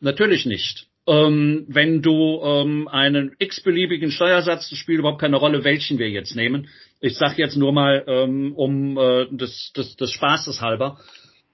natürlich 0.00 0.46
nicht. 0.46 0.86
Ähm, 1.06 1.64
wenn 1.68 2.02
du 2.02 2.40
ähm, 2.42 2.86
einen 2.86 3.34
x-beliebigen 3.38 4.10
Steuersatz, 4.10 4.68
das 4.68 4.78
spielt 4.78 4.98
überhaupt 4.98 5.20
keine 5.20 5.36
Rolle, 5.36 5.64
welchen 5.64 5.98
wir 5.98 6.10
jetzt 6.10 6.36
nehmen. 6.36 6.68
Ich 7.00 7.16
sage 7.16 7.36
jetzt 7.38 7.56
nur 7.56 7.72
mal 7.72 8.04
ähm, 8.06 8.52
um 8.54 8.98
äh, 8.98 9.26
des, 9.30 9.72
des, 9.74 9.96
des 9.96 10.12
Spaßes 10.12 10.60
halber. 10.60 10.98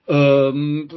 Ähm, 0.06 0.88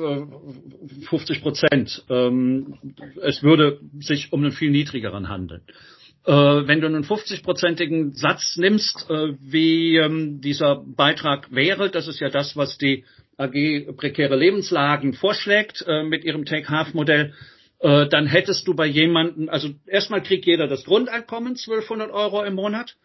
50 1.08 1.42
Prozent. 1.42 2.04
Ähm, 2.10 2.74
es 3.22 3.44
würde 3.44 3.80
sich 4.00 4.34
um 4.34 4.42
einen 4.42 4.52
viel 4.52 4.72
niedrigeren 4.72 5.30
handeln. 5.30 5.62
Äh, 6.28 6.68
wenn 6.68 6.82
du 6.82 6.88
einen 6.88 7.06
50-prozentigen 7.06 8.14
Satz 8.14 8.58
nimmst, 8.58 9.10
äh, 9.10 9.36
wie 9.40 9.96
ähm, 9.96 10.42
dieser 10.42 10.84
Beitrag 10.86 11.56
wäre, 11.56 11.90
das 11.90 12.10
ist 12.10 12.20
ja 12.20 12.30
das, 12.30 12.58
was 12.58 12.78
die 12.78 13.06
AG 13.38 13.94
Prekäre 13.96 14.36
Lebenslagen 14.36 15.14
vorschlägt 15.14 15.86
äh, 15.88 16.04
mit 16.04 16.26
ihrem 16.26 16.44
Take-Half-Modell, 16.44 17.34
dann 17.80 18.26
hättest 18.26 18.68
du 18.68 18.74
bei 18.74 18.88
jemandem, 18.88 19.50
also 19.50 19.70
erstmal 19.86 20.24
kriegt 20.24 20.48
jeder 20.48 20.66
das 20.66 20.84
Grundeinkommen, 20.84 21.50
1200 21.50 22.10
Euro 22.10 22.44
im 22.44 22.56
Monat, 22.56 22.96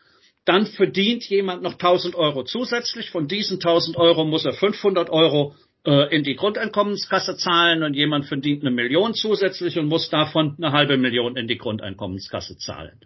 dann 0.46 0.64
verdient 0.64 1.28
jemand 1.28 1.62
noch 1.62 1.74
1000 1.74 2.14
Euro 2.14 2.42
zusätzlich, 2.42 3.11
von 3.11 3.28
diesen 3.28 3.56
1000 3.56 3.98
Euro 3.98 4.24
muss 4.24 4.46
er 4.46 4.54
500 4.54 5.11
Euro 5.11 5.54
in 5.84 6.22
die 6.22 6.36
Grundeinkommenskasse 6.36 7.36
zahlen 7.36 7.82
und 7.82 7.94
jemand 7.94 8.26
verdient 8.26 8.62
eine 8.62 8.70
Million 8.70 9.14
zusätzlich 9.14 9.78
und 9.80 9.88
muss 9.88 10.10
davon 10.10 10.54
eine 10.56 10.70
halbe 10.70 10.96
Million 10.96 11.36
in 11.36 11.48
die 11.48 11.58
Grundeinkommenskasse 11.58 12.56
zahlen. 12.56 13.00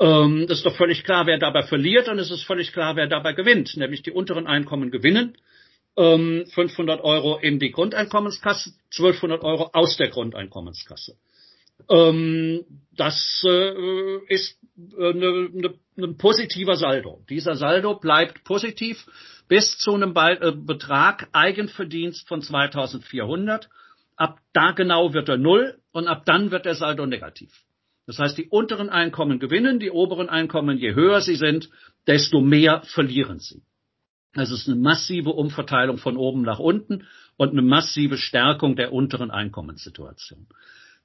Ähm, 0.00 0.46
das 0.48 0.58
ist 0.58 0.66
doch 0.66 0.74
völlig 0.74 1.04
klar, 1.04 1.26
wer 1.26 1.38
dabei 1.38 1.62
verliert 1.62 2.08
und 2.08 2.18
es 2.18 2.30
ist 2.30 2.42
völlig 2.42 2.72
klar, 2.72 2.96
wer 2.96 3.06
dabei 3.06 3.34
gewinnt, 3.34 3.76
nämlich 3.76 4.02
die 4.02 4.10
unteren 4.10 4.46
Einkommen 4.46 4.90
gewinnen. 4.90 5.36
Ähm, 5.96 6.46
500 6.54 7.02
Euro 7.04 7.36
in 7.36 7.58
die 7.58 7.70
Grundeinkommenskasse, 7.70 8.72
1200 8.92 9.42
Euro 9.44 9.70
aus 9.74 9.96
der 9.98 10.08
Grundeinkommenskasse. 10.08 11.16
Ähm, 11.88 12.64
das 12.96 13.42
äh, 13.46 14.18
ist 14.28 14.58
äh, 14.76 15.12
ne, 15.12 15.48
ne, 15.52 15.74
ein 15.98 16.16
positiver 16.16 16.76
Saldo. 16.76 17.24
Dieser 17.28 17.56
Saldo 17.56 17.94
bleibt 17.94 18.44
positiv 18.44 19.06
bis 19.48 19.78
zu 19.78 19.94
einem 19.94 20.14
Be 20.14 20.38
äh, 20.40 20.52
Betrag 20.52 21.28
Eigenverdienst 21.32 22.28
von 22.28 22.42
2400. 22.42 23.68
Ab 24.16 24.38
da 24.52 24.72
genau 24.72 25.12
wird 25.14 25.28
er 25.28 25.38
null 25.38 25.78
und 25.92 26.08
ab 26.08 26.24
dann 26.26 26.50
wird 26.50 26.66
der 26.66 26.74
Saldo 26.74 27.06
negativ. 27.06 27.50
Das 28.06 28.18
heißt, 28.18 28.36
die 28.38 28.48
unteren 28.48 28.90
Einkommen 28.90 29.38
gewinnen, 29.38 29.78
die 29.78 29.90
oberen 29.90 30.28
Einkommen, 30.28 30.78
je 30.78 30.94
höher 30.94 31.20
sie 31.20 31.36
sind, 31.36 31.70
desto 32.06 32.40
mehr 32.40 32.82
verlieren 32.82 33.38
sie. 33.38 33.62
Das 34.34 34.50
ist 34.50 34.68
eine 34.68 34.76
massive 34.76 35.30
Umverteilung 35.30 35.98
von 35.98 36.16
oben 36.16 36.42
nach 36.42 36.58
unten 36.58 37.06
und 37.36 37.50
eine 37.50 37.62
massive 37.62 38.16
Stärkung 38.16 38.76
der 38.76 38.92
unteren 38.92 39.30
Einkommenssituation. 39.30 40.46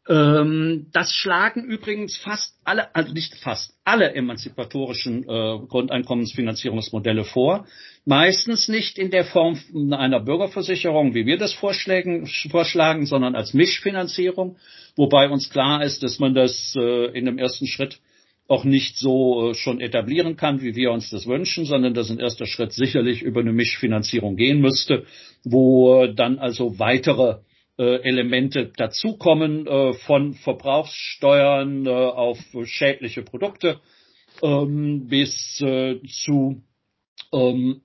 Ähm, 0.07 0.87
das 0.93 1.13
schlagen 1.13 1.63
übrigens 1.63 2.15
fast 2.15 2.55
alle, 2.63 2.93
also 2.95 3.11
nicht 3.11 3.33
fast 3.35 3.73
alle 3.83 4.13
emanzipatorischen 4.13 5.23
äh, 5.23 5.59
Grundeinkommensfinanzierungsmodelle 5.67 7.23
vor. 7.23 7.65
Meistens 8.05 8.67
nicht 8.67 8.99
in 8.99 9.09
der 9.09 9.25
Form 9.25 9.57
einer 9.91 10.19
Bürgerversicherung, 10.19 11.15
wie 11.15 11.25
wir 11.25 11.37
das 11.37 11.53
vorschlagen, 11.53 12.27
vorschlagen 12.51 13.07
sondern 13.07 13.35
als 13.35 13.55
Mischfinanzierung, 13.55 14.57
wobei 14.95 15.27
uns 15.27 15.49
klar 15.49 15.83
ist, 15.83 16.03
dass 16.03 16.19
man 16.19 16.35
das 16.35 16.75
äh, 16.77 17.07
in 17.17 17.25
dem 17.25 17.39
ersten 17.39 17.65
Schritt 17.65 17.99
auch 18.47 18.63
nicht 18.63 18.99
so 18.99 19.49
äh, 19.49 19.53
schon 19.55 19.81
etablieren 19.81 20.35
kann, 20.37 20.61
wie 20.61 20.75
wir 20.75 20.91
uns 20.91 21.09
das 21.09 21.25
wünschen, 21.25 21.65
sondern 21.65 21.95
dass 21.95 22.11
ein 22.11 22.19
erster 22.19 22.45
Schritt 22.45 22.73
sicherlich 22.73 23.23
über 23.23 23.39
eine 23.39 23.53
Mischfinanzierung 23.53 24.35
gehen 24.35 24.61
müsste, 24.61 25.05
wo 25.43 26.05
dann 26.05 26.37
also 26.37 26.77
weitere 26.77 27.37
äh, 27.77 28.01
Elemente 28.03 28.71
dazukommen, 28.75 29.67
äh, 29.67 29.93
von 29.93 30.33
Verbrauchssteuern 30.33 31.85
äh, 31.85 31.89
auf 31.89 32.39
schädliche 32.65 33.23
Produkte 33.23 33.79
ähm, 34.41 35.07
bis 35.07 35.61
äh, 35.61 35.99
zu 36.07 36.61
ähm, 37.33 37.81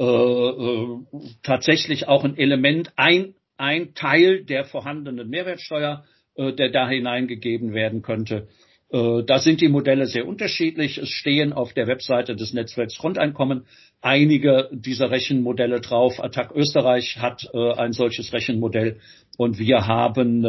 äh, 0.00 0.04
äh, 0.04 0.98
tatsächlich 1.42 2.08
auch 2.08 2.24
ein 2.24 2.36
Element, 2.36 2.92
ein, 2.96 3.34
ein 3.56 3.94
Teil 3.94 4.44
der 4.44 4.64
vorhandenen 4.64 5.28
Mehrwertsteuer, 5.28 6.04
äh, 6.36 6.52
der 6.52 6.70
da 6.70 6.88
hineingegeben 6.88 7.72
werden 7.72 8.02
könnte. 8.02 8.48
Äh, 8.90 9.22
da 9.24 9.38
sind 9.38 9.60
die 9.60 9.68
Modelle 9.68 10.06
sehr 10.06 10.26
unterschiedlich. 10.26 10.98
Es 10.98 11.10
stehen 11.10 11.52
auf 11.52 11.72
der 11.74 11.86
Webseite 11.86 12.36
des 12.36 12.54
Netzwerks 12.54 12.98
Grundeinkommen 12.98 13.66
einige 14.00 14.68
dieser 14.72 15.10
Rechenmodelle 15.10 15.80
drauf. 15.80 16.22
Attac 16.22 16.52
Österreich 16.54 17.18
hat 17.18 17.48
äh, 17.52 17.72
ein 17.72 17.92
solches 17.92 18.32
Rechenmodell 18.32 19.00
und 19.36 19.58
wir 19.58 19.86
haben 19.86 20.44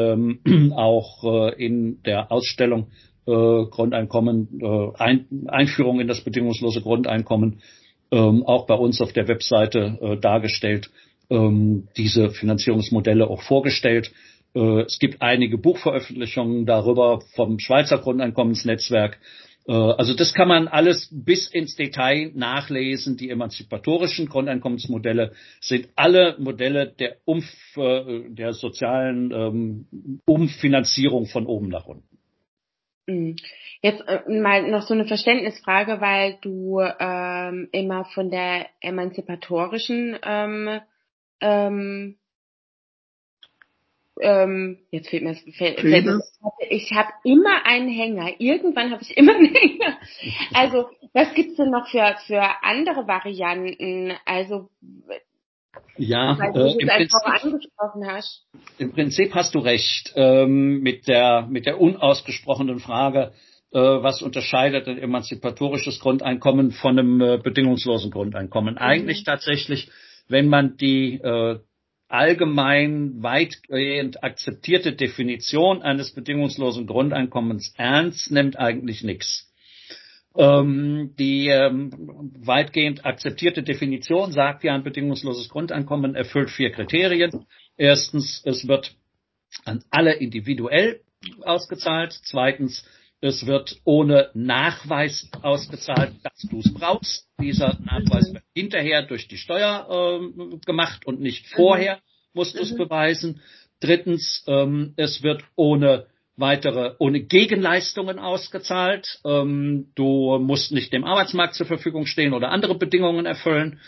ähm, 0.45 0.71
auch 0.75 1.23
äh, 1.23 1.65
in 1.65 2.02
der 2.04 2.32
Ausstellung 2.32 2.88
Grundeinkommen, 3.25 4.60
ein, 4.97 5.28
Einführung 5.45 5.99
in 5.99 6.08
das 6.08 6.21
bedingungslose 6.21 6.82
Grundeinkommen 6.82 7.62
ähm, 8.12 8.43
auch 8.43 8.65
bei 8.65 8.73
uns 8.73 9.02
auf 9.02 9.13
der 9.13 9.28
Webseite 9.28 10.17
dargestellt, 10.19 10.89
ähm, 11.30 11.89
diese 11.95 12.32
Finanzierungsmodelle 12.32 13.30
auch 13.30 13.43
vorgestellt. 13.43 14.12
Äh, 14.55 14.81
es 14.81 14.99
gibt 14.99 15.21
einige 15.21 15.57
Buchveröffentlichungen 15.57 16.65
darüber 16.65 17.21
vom 17.35 17.59
Schweizer 17.59 17.97
Grundeinkommensnetzwerk. 17.99 19.19
Äh, 19.67 19.73
also 19.73 20.13
das 20.13 20.33
kann 20.33 20.47
man 20.47 20.67
alles 20.67 21.09
bis 21.12 21.47
ins 21.47 21.75
Detail 21.75 22.31
nachlesen. 22.33 23.17
Die 23.17 23.29
emanzipatorischen 23.29 24.27
Grundeinkommensmodelle 24.27 25.33
sind 25.62 25.89
alle 25.95 26.35
Modelle 26.39 26.88
der, 26.88 27.17
Umf 27.25 27.45
äh, 27.77 28.29
der 28.29 28.53
sozialen 28.53 29.31
ähm, 29.31 30.21
Umfinanzierung 30.25 31.27
von 31.27 31.45
oben 31.45 31.69
nach 31.69 31.85
unten. 31.85 32.17
Mhm. 33.07 33.35
Jetzt 33.81 34.03
mal 34.27 34.69
noch 34.69 34.81
so 34.81 34.93
eine 34.93 35.05
Verständnisfrage, 35.05 36.01
weil 36.01 36.38
du 36.41 36.81
ähm, 36.81 37.69
immer 37.71 38.05
von 38.05 38.29
der 38.29 38.65
emanzipatorischen 38.81 40.17
ähm, 40.21 40.81
ähm, 41.39 42.17
ähm, 44.19 44.79
jetzt 44.91 45.10
fehlt 45.10 45.23
mir 45.23 45.34
das, 45.34 45.41
fällt, 45.55 45.79
fällt 45.79 46.05
mir 46.05 46.19
ich 46.69 46.91
habe 46.91 47.10
immer 47.23 47.65
einen 47.65 47.89
Hänger. 47.89 48.39
Irgendwann 48.39 48.91
habe 48.91 49.01
ich 49.01 49.15
immer 49.17 49.36
einen 49.36 49.53
Hänger. 49.53 49.97
Also, 50.53 50.89
was 51.13 51.34
gibt's 51.34 51.55
denn 51.55 51.71
noch 51.71 51.88
für, 51.88 52.15
für 52.27 52.43
andere 52.63 53.08
Varianten? 53.08 54.13
Also, 54.25 54.69
ja, 55.97 56.34
äh, 56.34 56.71
im, 56.79 56.88
Prinzip, 56.88 57.71
hast. 58.08 58.45
im, 58.77 58.91
Prinzip, 58.91 59.36
hast. 59.36 59.55
du 59.55 59.60
recht 59.60 60.13
ähm, 60.15 60.79
mit, 60.82 61.08
der, 61.08 61.47
mit 61.49 61.65
der 61.65 61.79
unausgesprochenen 61.79 62.79
Frage, 62.79 63.34
äh, 63.71 63.79
was 63.79 64.21
unterscheidet 64.21 64.88
ein 64.88 64.97
emanzipatorisches 64.97 65.99
Grundeinkommen 65.99 66.71
von 66.71 66.97
einem 66.97 67.21
äh, 67.21 67.38
bedingungslosen 67.38 68.12
Grundeinkommen. 68.12 68.75
Mhm. 68.75 68.82
Eigentlich 68.82 69.23
tatsächlich, 69.23 69.89
wenn 70.27 70.47
man 70.47 70.77
die 70.77 71.15
äh, 71.15 71.60
allgemein 72.10 73.22
weitgehend 73.22 74.24
akzeptierte 74.24 74.93
Definition 74.93 75.82
eines 75.82 76.12
bedingungslosen 76.13 76.88
Grundeinkommens 76.88 77.74
ernst 77.78 78.32
nimmt, 78.32 78.58
eigentlich 78.58 79.04
nichts. 79.04 79.50
Ähm, 80.36 81.13
die 81.17 81.48
ähm, 81.48 81.91
weitgehend 82.39 83.06
akzeptierte 83.06 83.63
Definition 83.63 84.32
sagt 84.32 84.63
ja, 84.63 84.74
ein 84.74 84.84
bedingungsloses 84.84 85.50
Grundeinkommen 85.50 86.15
erfüllt 86.15 86.50
vier 86.50 86.72
Kriterien. 86.72 87.45
Erstens, 87.78 88.41
es 88.45 88.67
wird 88.67 88.95
an 89.65 89.84
alle 89.89 90.13
individuell 90.13 91.02
ausgezahlt. 91.43 92.13
Zweitens, 92.24 92.86
es 93.21 93.45
wird 93.45 93.77
ohne 93.84 94.29
Nachweis 94.34 95.29
ausgezahlt, 95.41 96.13
dass 96.23 96.39
du 96.49 96.60
es 96.60 96.73
brauchst. 96.73 97.27
Dieser 97.39 97.77
Nachweis 97.84 98.34
wird 98.34 98.43
hinterher 98.55 99.03
durch 99.03 99.27
die 99.27 99.38
Steuer 99.38 99.88
äh, 99.89 100.58
gemacht 100.65 101.05
und 101.05 101.19
nicht 101.19 101.47
vorher 101.47 101.99
musst 102.34 102.55
du 102.55 102.62
es 102.62 102.71
mhm. 102.71 102.77
beweisen. 102.77 103.41
Drittens, 103.82 104.43
ähm, 104.47 104.93
es 104.95 105.23
wird 105.23 105.43
ohne 105.55 106.08
weitere, 106.38 106.95
ohne 106.99 107.21
Gegenleistungen 107.21 108.19
ausgezahlt. 108.19 109.19
Ähm, 109.25 109.91
du 109.95 110.39
musst 110.39 110.71
nicht 110.71 110.93
dem 110.93 111.03
Arbeitsmarkt 111.03 111.55
zur 111.55 111.65
Verfügung 111.65 112.05
stehen 112.05 112.34
oder 112.34 112.51
andere 112.51 112.75
Bedingungen 112.75 113.25
erfüllen. 113.25 113.79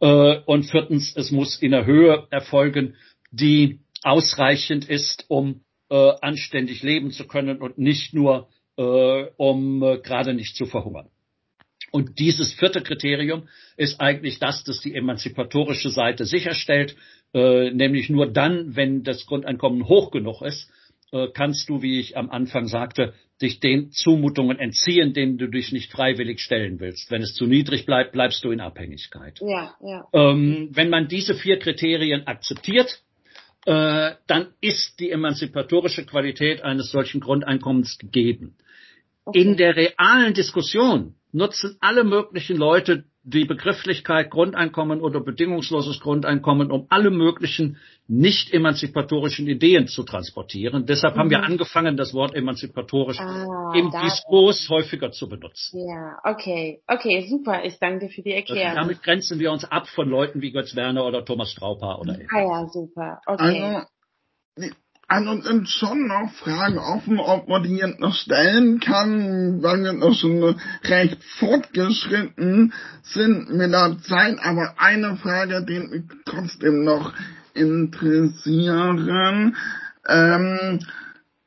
Äh, 0.00 0.40
und 0.46 0.64
viertens, 0.64 1.14
es 1.16 1.30
muss 1.30 1.56
in 1.62 1.70
der 1.70 1.86
Höhe 1.86 2.26
erfolgen, 2.30 2.96
die 3.30 3.80
ausreichend 4.02 4.88
ist, 4.88 5.26
um 5.28 5.62
äh, 5.90 6.12
anständig 6.20 6.82
leben 6.82 7.12
zu 7.12 7.26
können 7.26 7.60
und 7.60 7.78
nicht 7.78 8.14
nur 8.14 8.48
äh, 8.80 9.26
um 9.36 9.82
äh, 9.82 9.98
gerade 9.98 10.32
nicht 10.32 10.56
zu 10.56 10.64
verhungern. 10.64 11.10
Und 11.92 12.18
dieses 12.18 12.52
vierte 12.54 12.80
Kriterium 12.80 13.48
ist 13.76 14.00
eigentlich 14.00 14.38
das, 14.38 14.64
das 14.64 14.80
die 14.80 14.94
emanzipatorische 14.94 15.90
Seite 15.90 16.24
sicherstellt, 16.24 16.96
äh, 17.34 17.70
nämlich 17.72 18.08
nur 18.08 18.26
dann, 18.26 18.76
wenn 18.76 19.02
das 19.02 19.26
Grundeinkommen 19.26 19.86
hoch 19.86 20.10
genug 20.10 20.40
ist, 20.40 20.70
äh, 21.12 21.28
kannst 21.34 21.68
du, 21.68 21.82
wie 21.82 22.00
ich 22.00 22.16
am 22.16 22.30
Anfang 22.30 22.68
sagte, 22.68 23.12
dich 23.42 23.60
den 23.60 23.90
Zumutungen 23.90 24.58
entziehen, 24.58 25.12
denen 25.12 25.36
du 25.36 25.48
dich 25.48 25.72
nicht 25.72 25.90
freiwillig 25.90 26.40
stellen 26.40 26.80
willst. 26.80 27.10
Wenn 27.10 27.22
es 27.22 27.34
zu 27.34 27.46
niedrig 27.46 27.84
bleibt, 27.84 28.12
bleibst 28.12 28.44
du 28.44 28.50
in 28.50 28.60
Abhängigkeit. 28.60 29.40
Ja, 29.40 29.74
ja. 29.82 30.06
Ähm, 30.12 30.68
wenn 30.72 30.88
man 30.88 31.08
diese 31.08 31.34
vier 31.34 31.58
Kriterien 31.58 32.26
akzeptiert, 32.26 33.02
äh, 33.66 34.12
dann 34.26 34.48
ist 34.60 35.00
die 35.00 35.10
emanzipatorische 35.10 36.06
Qualität 36.06 36.62
eines 36.62 36.90
solchen 36.90 37.20
Grundeinkommens 37.20 37.98
gegeben. 37.98 38.56
Okay. 39.30 39.40
In 39.40 39.56
der 39.56 39.76
realen 39.76 40.34
Diskussion 40.34 41.14
nutzen 41.32 41.76
alle 41.80 42.04
möglichen 42.04 42.56
Leute 42.56 43.04
die 43.22 43.44
Begrifflichkeit 43.44 44.30
Grundeinkommen 44.30 45.00
oder 45.00 45.20
bedingungsloses 45.20 46.00
Grundeinkommen, 46.00 46.70
um 46.70 46.86
alle 46.88 47.10
möglichen 47.10 47.76
nicht 48.08 48.52
emanzipatorischen 48.52 49.46
Ideen 49.46 49.88
zu 49.88 50.04
transportieren. 50.04 50.86
Deshalb 50.86 51.14
mhm. 51.14 51.18
haben 51.20 51.30
wir 51.30 51.38
mhm. 51.38 51.44
angefangen, 51.44 51.96
das 51.96 52.14
Wort 52.14 52.34
emanzipatorisch 52.34 53.20
ah, 53.20 53.72
im 53.74 53.90
Diskurs 53.90 54.68
häufiger 54.70 55.12
zu 55.12 55.28
benutzen. 55.28 55.86
Ja, 55.86 56.18
okay, 56.24 56.82
okay, 56.88 57.26
super. 57.28 57.62
Ich 57.64 57.78
danke 57.78 58.08
für 58.08 58.22
die 58.22 58.32
Erklärung. 58.32 58.70
Also 58.70 58.80
damit 58.80 59.02
grenzen 59.02 59.38
wir 59.38 59.52
uns 59.52 59.64
ab 59.64 59.86
von 59.88 60.08
Leuten 60.08 60.40
wie 60.40 60.50
Götz 60.50 60.74
Werner 60.74 61.04
oder 61.04 61.24
Thomas 61.24 61.52
Strauper 61.52 62.00
oder. 62.00 62.18
Ah 62.30 62.40
ja, 62.40 62.66
super. 62.68 63.20
Okay. 63.26 63.84
Also, 64.56 64.70
also 65.10 65.40
sind 65.40 65.68
schon 65.68 66.06
noch 66.06 66.32
Fragen 66.34 66.78
offen, 66.78 67.18
ob 67.18 67.48
man 67.48 67.64
die 67.64 67.78
jetzt 67.78 67.98
noch 67.98 68.14
stellen 68.14 68.78
kann, 68.78 69.60
weil 69.60 69.82
wir 69.82 69.92
noch 69.92 70.14
schon 70.14 70.54
recht 70.84 71.18
fortgeschritten 71.40 72.72
sind 73.02 73.52
mit 73.52 73.72
der 73.72 73.98
Zeit. 74.02 74.38
Aber 74.40 74.74
eine 74.76 75.16
Frage, 75.16 75.66
die 75.68 75.80
mich 75.80 76.04
trotzdem 76.24 76.84
noch 76.84 77.12
interessieren. 77.54 79.56
Ähm, 80.08 80.78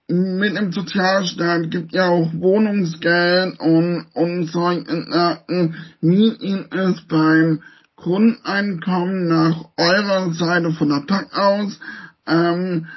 mit 0.09 0.57
dem 0.57 0.73
Sozialstaat 0.73 1.71
gibt 1.71 1.93
ja 1.93 2.09
auch 2.09 2.33
Wohnungsgeld 2.33 3.61
und, 3.61 4.07
und 4.13 4.47
solche. 4.47 5.71
Wie 6.01 6.27
ist 6.27 6.73
es 6.73 7.01
beim 7.07 7.61
Grundeinkommen 7.95 9.29
nach 9.29 9.69
eurer 9.77 10.33
Seite 10.33 10.73
von 10.73 10.89
der 10.89 11.05
TAG 11.05 11.27
aus? 11.31 11.79
Ähm, 12.27 12.87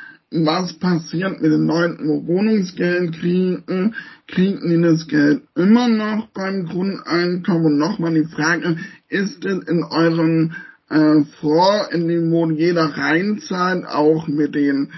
was 0.44 0.72
passiert 0.79 1.40
mit 1.40 1.53
den 1.53 1.66
Leuten, 1.66 2.09
wo 2.09 2.27
Wohnungsgeld 2.27 3.12
kriegen, 3.18 3.94
kriegen 4.27 4.68
die 4.68 4.83
das 4.83 5.07
Geld 5.07 5.42
immer 5.55 5.88
noch 5.88 6.29
beim 6.35 6.66
Grundeinkommen? 6.66 7.66
Und 7.66 7.79
nochmal 7.79 8.14
die 8.14 8.25
Frage, 8.25 8.77
ist 9.09 9.44
es 9.44 9.68
in 9.68 9.85
euren 9.85 10.57
äh, 10.90 11.22
Fonds, 11.40 11.88
in 11.92 12.09
dem 12.09 12.31
wo 12.31 12.51
jeder 12.51 12.85
reinzahlt, 12.85 13.87
auch 13.87 14.27
mit 14.27 14.55
den 14.55 14.90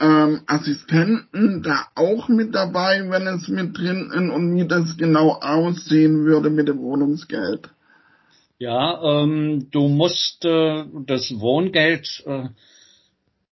ähm, 0.00 0.40
Assistenten 0.46 1.62
da 1.62 1.86
auch 1.94 2.28
mit 2.28 2.54
dabei, 2.54 3.08
wenn 3.10 3.26
es 3.26 3.48
mit 3.48 3.76
drin 3.76 4.10
ist 4.12 4.30
und 4.30 4.56
wie 4.56 4.66
das 4.66 4.96
genau 4.96 5.38
aussehen 5.40 6.24
würde 6.24 6.50
mit 6.50 6.68
dem 6.68 6.78
Wohnungsgeld? 6.78 7.68
Ja, 8.58 9.00
ähm, 9.02 9.68
du 9.70 9.88
musst 9.88 10.44
äh, 10.44 10.84
das 11.06 11.30
Wohngeld 11.38 12.22
äh, 12.26 12.48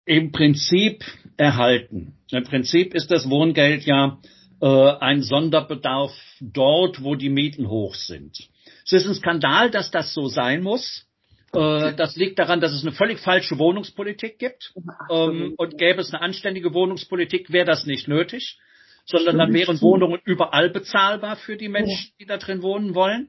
im 0.06 0.32
Prinzip 0.32 1.04
erhalten. 1.36 2.14
Im 2.30 2.44
Prinzip 2.44 2.94
ist 2.94 3.10
das 3.10 3.28
Wohngeld 3.28 3.84
ja 3.84 4.18
äh, 4.62 4.66
ein 4.66 5.22
Sonderbedarf 5.22 6.12
dort, 6.40 7.02
wo 7.02 7.14
die 7.14 7.28
Mieten 7.28 7.68
hoch 7.68 7.94
sind. 7.94 8.48
Es 8.84 8.92
ist 8.92 9.06
ein 9.06 9.14
Skandal, 9.14 9.70
dass 9.70 9.90
das 9.90 10.14
so 10.14 10.28
sein 10.28 10.62
muss. 10.62 11.06
Äh, 11.52 11.94
das 11.94 12.16
liegt 12.16 12.38
daran, 12.38 12.60
dass 12.60 12.72
es 12.72 12.82
eine 12.82 12.92
völlig 12.92 13.18
falsche 13.18 13.58
Wohnungspolitik 13.58 14.38
gibt. 14.38 14.72
Ähm, 15.10 15.54
und 15.56 15.76
gäbe 15.76 16.00
es 16.00 16.14
eine 16.14 16.22
anständige 16.22 16.72
Wohnungspolitik, 16.72 17.52
wäre 17.52 17.66
das 17.66 17.84
nicht 17.84 18.08
nötig, 18.08 18.58
sondern 19.04 19.38
dann 19.38 19.52
wären 19.52 19.80
Wohnungen 19.80 20.20
überall 20.24 20.70
bezahlbar 20.70 21.36
für 21.36 21.56
die 21.56 21.68
Menschen, 21.68 22.12
die 22.20 22.26
da 22.26 22.38
drin 22.38 22.62
wohnen 22.62 22.94
wollen. 22.94 23.28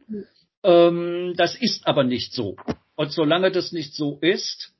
Ähm, 0.63 1.34
das 1.38 1.56
ist 1.56 1.88
aber 1.88 2.04
nicht 2.04 2.34
so. 2.34 2.56
Und 2.96 3.12
solange 3.12 3.52
das 3.52 3.72
nicht 3.72 3.94
so 3.94 4.20
ist, 4.22 4.74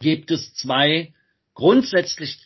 gibt 0.00 0.30
es 0.30 0.54
zwei 0.54 1.12
grundsätzlich 1.60 2.38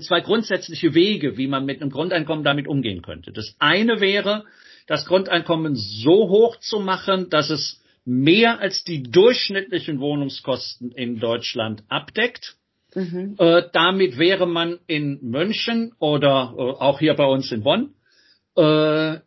zwei 0.00 0.20
grundsätzliche 0.20 0.94
Wege, 0.94 1.36
wie 1.36 1.48
man 1.48 1.64
mit 1.64 1.80
einem 1.80 1.90
Grundeinkommen 1.90 2.44
damit 2.44 2.68
umgehen 2.68 3.02
könnte. 3.02 3.32
Das 3.32 3.54
eine 3.58 4.00
wäre, 4.00 4.44
das 4.86 5.06
Grundeinkommen 5.06 5.74
so 5.74 6.28
hoch 6.28 6.56
zu 6.60 6.78
machen, 6.78 7.30
dass 7.30 7.50
es 7.50 7.82
mehr 8.04 8.60
als 8.60 8.84
die 8.84 9.02
durchschnittlichen 9.02 10.00
Wohnungskosten 10.00 10.92
in 10.92 11.18
Deutschland 11.18 11.82
abdeckt. 11.88 12.56
Mhm. 12.94 13.34
Äh, 13.38 13.64
damit 13.72 14.18
wäre 14.18 14.46
man 14.46 14.78
in 14.86 15.18
München 15.20 15.92
oder 15.98 16.54
äh, 16.56 16.60
auch 16.60 17.00
hier 17.00 17.14
bei 17.14 17.26
uns 17.26 17.52
in 17.52 17.62
Bonn 17.62 17.94
äh, 18.56 19.18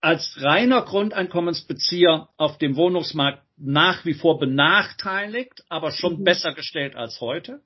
als 0.00 0.36
reiner 0.40 0.82
Grundeinkommensbezieher 0.82 2.28
auf 2.36 2.58
dem 2.58 2.76
Wohnungsmarkt 2.76 3.42
nach 3.56 4.04
wie 4.04 4.14
vor 4.14 4.38
benachteiligt, 4.38 5.64
aber 5.68 5.90
schon 5.90 6.20
mhm. 6.20 6.24
besser 6.24 6.54
gestellt 6.54 6.94
als 6.94 7.20
heute. 7.20 7.60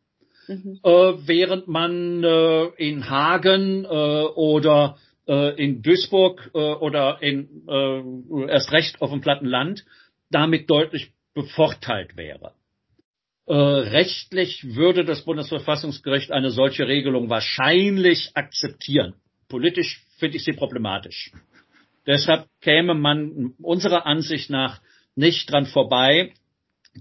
Mhm. 0.49 0.81
Äh, 0.83 0.89
während 1.27 1.69
man 1.69 2.23
äh, 2.23 2.65
in 2.77 3.09
Hagen 3.09 3.85
äh, 3.85 3.89
oder 3.89 4.97
äh, 5.27 5.63
in 5.63 5.83
Duisburg 5.83 6.51
äh, 6.55 6.59
oder 6.59 7.23
in 7.23 7.67
äh, 7.69 8.51
erst 8.51 8.73
recht 8.73 9.01
auf 9.01 9.11
dem 9.11 9.21
platten 9.21 9.47
Land 9.47 9.85
damit 10.31 10.69
deutlich 10.69 11.13
bevorteilt 11.35 12.17
wäre. 12.17 12.53
rechtlich 13.47 14.75
würde 14.75 15.05
das 15.05 15.23
Bundesverfassungsgericht 15.25 16.31
eine 16.33 16.51
solche 16.51 16.87
Regelung 16.89 17.29
wahrscheinlich 17.29 18.31
akzeptieren. 18.35 19.15
Politisch 19.49 20.03
finde 20.17 20.37
ich 20.37 20.45
sie 20.45 20.53
problematisch. 20.53 21.33
Deshalb 22.07 22.47
käme 22.63 22.95
man 22.95 23.55
unserer 23.61 24.07
Ansicht 24.07 24.49
nach 24.49 24.81
nicht 25.15 25.51
dran 25.51 25.67
vorbei, 25.67 26.33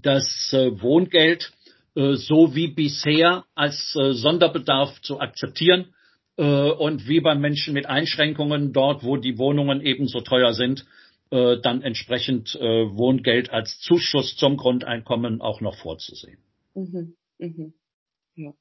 das 0.02 0.52
Wohngeld 0.52 1.52
so 1.94 2.54
wie 2.54 2.68
bisher 2.68 3.44
als 3.54 3.94
äh, 3.96 4.12
Sonderbedarf 4.12 5.00
zu 5.02 5.20
akzeptieren 5.20 5.94
äh, 6.36 6.70
und 6.70 7.08
wie 7.08 7.20
bei 7.20 7.34
Menschen 7.34 7.74
mit 7.74 7.86
Einschränkungen 7.86 8.72
dort, 8.72 9.04
wo 9.04 9.16
die 9.16 9.38
Wohnungen 9.38 9.80
ebenso 9.80 10.20
teuer 10.20 10.52
sind, 10.52 10.84
dann 11.30 11.82
entsprechend 11.82 12.54
Wohngeld 12.54 13.50
als 13.50 13.80
Zuschuss 13.80 14.36
zum 14.36 14.56
Grundeinkommen 14.56 15.40
auch 15.40 15.60
noch 15.60 15.74
vorzusehen. 15.74 16.38
Mhm. 16.74 17.16
Mhm. 17.38 17.74
Ja. 18.36 18.52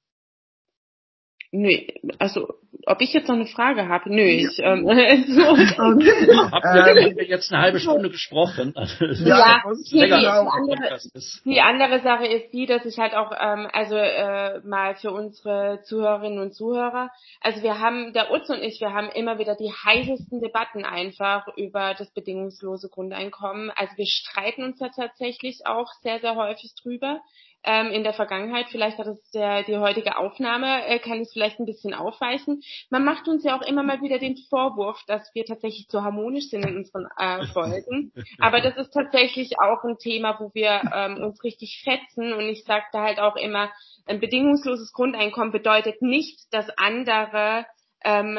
Nö, 1.56 1.70
also 2.18 2.48
ob 2.88 3.00
ich 3.00 3.14
jetzt 3.14 3.28
noch 3.28 3.36
eine 3.36 3.46
Frage 3.46 3.88
habe? 3.88 4.10
Nö, 4.10 4.24
ja. 4.24 4.50
ich 4.50 4.60
ähm, 4.60 4.86
so. 5.28 5.42
okay. 5.52 6.36
Haben 6.52 7.16
wir 7.16 7.26
jetzt 7.26 7.54
eine 7.54 7.62
halbe 7.62 7.80
Stunde 7.80 8.10
gesprochen? 8.10 8.74
ja, 8.76 9.62
die, 9.92 10.00
die, 10.00 10.10
andere, 10.10 11.00
die 11.46 11.62
andere 11.62 12.00
Sache 12.02 12.26
ist 12.26 12.52
die, 12.54 12.66
dass 12.66 12.86
ich 12.86 12.98
halt 12.98 13.14
auch 13.14 13.32
ähm, 13.40 13.68
also 13.72 13.96
äh, 13.96 14.62
mal 14.66 14.96
für 14.96 15.12
unsere 15.12 15.82
Zuhörerinnen 15.84 16.40
und 16.40 16.56
Zuhörer, 16.56 17.12
also 17.40 17.62
wir 17.62 17.80
haben 17.80 18.14
der 18.14 18.32
Utz 18.32 18.50
und 18.50 18.64
ich, 18.64 18.82
wir 18.82 18.92
haben 18.92 19.10
immer 19.10 19.38
wieder 19.38 19.56
die 19.56 19.72
heißesten 19.72 20.42
Debatten 20.42 20.86
einfach 20.86 21.48
über 21.56 21.94
das 21.96 22.12
bedingungslose 22.14 22.90
Grundeinkommen. 22.90 23.72
Also 23.76 23.96
wir 23.96 24.08
streiten 24.08 24.64
uns 24.64 24.80
da 24.80 24.90
tatsächlich 24.90 25.62
auch 25.66 25.92
sehr 26.02 26.20
sehr 26.20 26.36
häufig 26.36 26.74
drüber 26.82 27.22
ähm, 27.64 27.88
in 27.88 28.04
der 28.04 28.14
Vergangenheit. 28.14 28.68
Vielleicht 28.70 28.98
hat 28.98 29.08
es 29.08 29.32
der, 29.32 29.64
die 29.64 29.78
heutige 29.78 30.18
Aufnahme, 30.18 30.86
äh, 30.88 31.00
kann 31.00 31.20
es 31.20 31.32
vielleicht 31.32 31.60
ein 31.60 31.66
bisschen 31.66 31.94
aufweichen. 31.94 32.62
Man 32.90 33.04
macht 33.06 33.28
uns 33.28 33.44
ja 33.44 33.58
auch 33.58 33.62
immer 33.62 33.84
mal 33.84 34.02
wieder 34.02 34.20
den 34.20 34.38
Vorwurf, 34.50 35.02
dass 35.08 35.34
wir 35.34 35.46
tatsächlich 35.46 35.88
zu 35.88 36.04
harmonisch 36.04 36.50
sind 36.50 36.66
in 36.66 36.78
unseren 36.78 37.08
äh, 37.18 37.46
Folgen. 37.54 38.12
Aber 38.40 38.62
das 38.62 38.78
ist 38.78 38.92
tatsächlich 38.92 39.60
auch 39.60 39.84
ein 39.84 39.98
Thema, 39.98 40.38
wo 40.40 40.52
wir 40.54 40.82
ähm, 40.94 41.24
uns 41.24 41.44
richtig 41.44 41.82
fetzen. 41.84 42.34
Und 42.34 42.48
ich 42.48 42.64
sage 42.66 42.86
da 42.92 43.04
halt 43.04 43.20
auch 43.20 43.36
immer, 43.36 43.72
ein 44.06 44.20
bedingungsloses 44.20 44.92
Grundeinkommen 44.94 45.52
bedeutet 45.52 46.02
nicht, 46.02 46.54
dass 46.54 46.70
andere 46.78 47.66
ähm, 48.04 48.38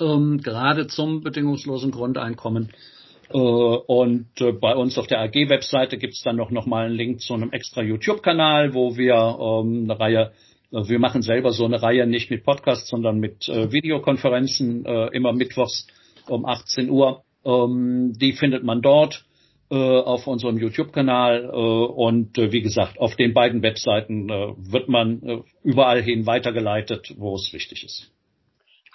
ähm, 0.00 0.40
gerade 0.42 0.86
zum 0.88 1.22
bedingungslosen 1.22 1.90
Grundeinkommen. 1.90 2.70
Äh, 3.30 3.38
und 3.38 4.28
äh, 4.40 4.52
bei 4.52 4.74
uns 4.74 4.98
auf 4.98 5.06
der 5.06 5.20
AG-Webseite 5.20 5.98
gibt's 5.98 6.22
dann 6.22 6.36
noch, 6.36 6.50
noch 6.50 6.66
mal 6.66 6.86
einen 6.86 6.94
Link 6.94 7.20
zu 7.20 7.34
einem 7.34 7.52
extra 7.52 7.82
YouTube-Kanal, 7.82 8.74
wo 8.74 8.96
wir 8.96 9.14
ähm, 9.14 9.84
eine 9.84 9.98
Reihe, 9.98 10.32
äh, 10.72 10.88
wir 10.88 10.98
machen 10.98 11.22
selber 11.22 11.52
so 11.52 11.64
eine 11.64 11.82
Reihe 11.82 12.06
nicht 12.06 12.30
mit 12.30 12.44
Podcasts, 12.44 12.88
sondern 12.88 13.18
mit 13.18 13.48
äh, 13.48 13.72
Videokonferenzen, 13.72 14.84
äh, 14.84 15.08
immer 15.08 15.32
mittwochs 15.32 15.86
um 16.28 16.44
18 16.44 16.90
Uhr. 16.90 17.22
Ähm, 17.44 18.12
die 18.16 18.32
findet 18.32 18.64
man 18.64 18.82
dort 18.82 19.24
äh, 19.70 19.74
auf 19.74 20.26
unserem 20.26 20.58
YouTube-Kanal. 20.58 21.50
Und 21.50 22.36
wie 22.36 22.62
gesagt, 22.62 22.98
auf 23.00 23.16
den 23.16 23.34
beiden 23.34 23.62
Webseiten 23.62 24.28
wird 24.28 24.88
man 24.88 25.42
überall 25.64 26.02
hin 26.02 26.26
weitergeleitet, 26.26 27.14
wo 27.16 27.34
es 27.34 27.52
wichtig 27.52 27.84
ist 27.84 28.15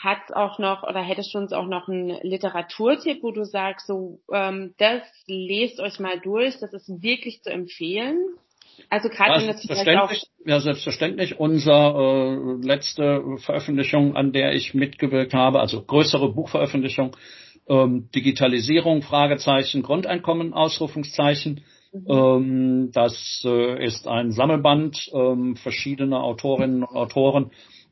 hat 0.02 0.34
auch 0.34 0.58
noch 0.58 0.82
oder 0.84 1.02
hättest 1.02 1.34
du 1.34 1.38
uns 1.38 1.54
auch 1.54 1.68
noch 1.68 1.88
einen 1.88 2.18
Literaturtipp, 2.24 3.22
wo 3.22 3.32
du 3.32 3.44
sagst, 3.44 3.86
so 3.86 4.20
ähm, 4.34 4.74
das 4.80 5.04
lest 5.28 5.80
euch 5.80 6.00
mal 6.00 6.20
durch, 6.20 6.58
das 6.60 6.74
ist 6.74 6.90
wirklich 7.04 7.44
zu 7.44 7.52
empfehlen. 7.52 8.18
Also 8.90 9.10
gerade 9.10 9.46
ja, 9.46 10.04
auch 10.04 10.12
ja 10.44 10.60
selbstverständlich 10.60 11.40
unsere 11.40 12.58
äh, 12.62 12.66
letzte 12.66 13.38
Veröffentlichung, 13.38 14.16
an 14.16 14.34
der 14.34 14.54
ich 14.54 14.74
mitgewirkt 14.74 15.36
habe, 15.36 15.60
also 15.60 15.84
größere 15.84 16.34
Buchveröffentlichung, 16.34 17.16
ähm, 17.68 18.10
Digitalisierung 18.16 19.04
Fragezeichen 19.04 19.84
Grundeinkommen 19.84 20.54
Ausrufungszeichen. 20.54 21.64
Mhm. 21.94 22.06
Ähm, 22.10 22.92
das 22.92 23.44
äh, 23.46 23.86
ist 23.86 24.08
ein 24.08 24.32
Sammelband 24.32 25.12
ähm, 25.14 25.56
verschiedener 25.58 26.24
Autorinnen 26.24 26.84
und 26.84 26.96
Autoren 26.96 27.52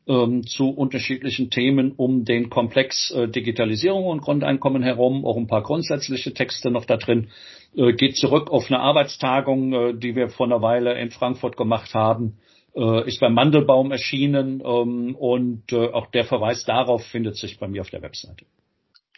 ähm, 0.10 0.46
zu 0.46 0.70
unterschiedlichen 0.70 1.52
Themen 1.52 1.94
um 1.96 2.26
den 2.26 2.50
Komplex 2.50 3.12
äh, 3.12 3.28
Digitalisierung 3.28 4.06
und 4.06 4.22
Grundeinkommen 4.22 4.82
herum, 4.82 5.24
auch 5.24 5.38
ein 5.38 5.48
paar 5.48 5.62
grundsätzliche 5.62 6.34
Texte 6.34 6.72
noch 6.72 6.86
da 6.86 6.98
drin. 6.98 7.30
Äh, 7.76 7.94
geht 7.94 8.18
zurück 8.18 8.50
auf 8.50 8.70
eine 8.70 8.80
Arbeitstagung, 8.80 9.74
äh, 9.74 9.94
die 9.94 10.16
wir 10.16 10.30
vor 10.30 10.48
einer 10.48 10.64
Weile 10.64 11.00
in 11.00 11.12
Frankfurt 11.12 11.56
gemacht 11.56 11.94
haben, 11.94 12.40
äh, 12.76 13.08
ist 13.08 13.20
beim 13.20 13.36
Mandelbaum 13.36 13.92
erschienen 13.92 14.64
ähm, 14.66 15.16
und 15.16 15.72
äh, 15.72 15.90
auch 15.94 16.08
der 16.08 16.26
Verweis 16.26 16.66
darauf 16.66 17.04
findet 17.06 17.38
sich 17.38 17.60
bei 17.60 17.68
mir 17.68 17.82
auf 17.82 17.92
der 17.92 18.02
Webseite. 18.02 18.46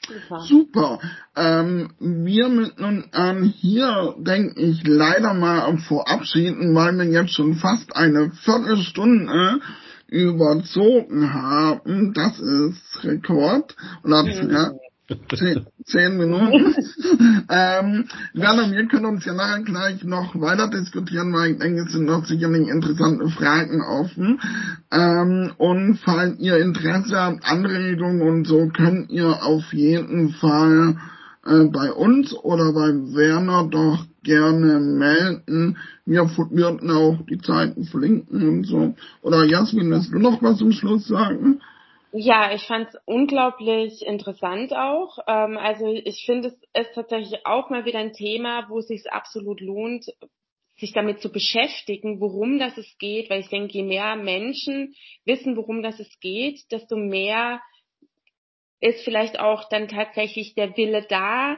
Super. 0.06 0.40
Super. 0.42 1.00
Ähm, 1.38 1.94
wir 2.00 2.50
müssen 2.50 2.82
nun 2.82 3.06
an 3.14 3.44
hier, 3.44 4.16
denke 4.18 4.60
ich, 4.60 4.82
leider 4.84 5.34
mal 5.36 5.78
verabschieden, 5.78 6.76
weil 6.76 6.98
wir 6.98 7.06
jetzt 7.06 7.34
schon 7.34 7.54
fast 7.54 7.96
eine 7.96 8.32
Viertelstunde 8.32 9.62
überzogen 10.12 11.34
haben. 11.34 12.14
Das 12.14 12.38
ist 12.38 13.04
Rekord. 13.04 13.76
Und 14.04 14.14
ab, 14.14 14.26
ja, 14.28 14.72
zehn, 15.36 15.66
zehn 15.86 16.18
Minuten. 16.18 16.76
ähm, 17.50 18.06
Werner, 18.34 18.72
wir 18.72 18.88
können 18.88 19.06
uns 19.06 19.26
ja 19.26 19.34
nachher 19.34 19.64
gleich 19.64 20.04
noch 20.04 20.40
weiter 20.40 20.68
diskutieren, 20.68 21.34
weil 21.34 21.52
ich 21.52 21.60
denke, 21.60 21.84
es 21.84 21.94
sind 21.94 22.06
noch 22.06 22.26
sicherlich 22.26 22.68
interessante 22.68 23.30
Fragen 23.30 23.82
offen. 23.82 24.40
Ähm, 24.92 25.54
und 25.58 25.98
falls 26.04 26.38
ihr 26.40 26.58
Interesse 26.58 27.18
habt, 27.18 27.50
Anregungen 27.50 28.22
und 28.22 28.46
so, 28.46 28.68
könnt 28.68 29.10
ihr 29.10 29.44
auf 29.44 29.74
jeden 29.74 30.34
Fall 30.34 30.98
äh, 31.46 31.66
bei 31.66 31.92
uns 31.94 32.34
oder 32.34 32.74
bei 32.74 32.92
Werner 33.16 33.68
doch 33.70 34.06
gerne 34.24 34.80
melden. 34.80 35.78
Wir 36.06 36.24
würden 36.24 36.92
auch 36.92 37.26
die 37.26 37.40
Zeiten 37.40 37.86
verlinken 37.86 38.48
und 38.48 38.64
so. 38.66 38.94
Oder 39.22 39.46
Jasmin, 39.46 39.90
willst 39.90 40.12
du 40.12 40.20
noch 40.20 40.42
was 40.42 40.58
zum 40.58 40.72
Schluss 40.72 41.08
sagen? 41.08 41.62
Ja, 42.14 42.54
ich 42.54 42.64
fand 42.64 42.90
es 42.90 43.00
unglaublich 43.06 44.06
interessant 44.06 44.74
auch. 44.74 45.18
Ähm, 45.28 45.58
also 45.58 45.88
ich 45.88 46.26
finde, 46.26 46.50
es 46.50 46.88
ist 46.88 46.94
tatsächlich 46.94 47.46
auch 47.46 47.70
mal 47.70 47.86
wieder 47.86 48.00
ein 48.00 48.12
Thema, 48.12 48.66
wo 48.70 48.80
es 48.80 48.88
sich 48.88 49.10
absolut 49.10 49.62
lohnt, 49.62 50.06
sich 50.78 50.92
damit 50.92 51.22
zu 51.22 51.32
beschäftigen, 51.32 52.20
worum 52.20 52.60
das 52.60 52.78
es 52.78 52.98
geht, 52.98 53.30
weil 53.30 53.40
ich 53.40 53.50
denke, 53.50 53.74
je 53.74 53.84
mehr 53.84 54.18
Menschen 54.18 54.94
wissen, 55.26 55.56
worum 55.56 55.84
das 55.84 56.00
es 56.00 56.20
geht, 56.20 56.60
desto 56.72 56.98
mehr 56.98 57.62
ist 58.82 59.04
vielleicht 59.06 59.40
auch 59.40 59.70
dann 59.70 59.88
tatsächlich 59.88 60.56
der 60.56 60.76
Wille 60.76 61.06
da, 61.08 61.58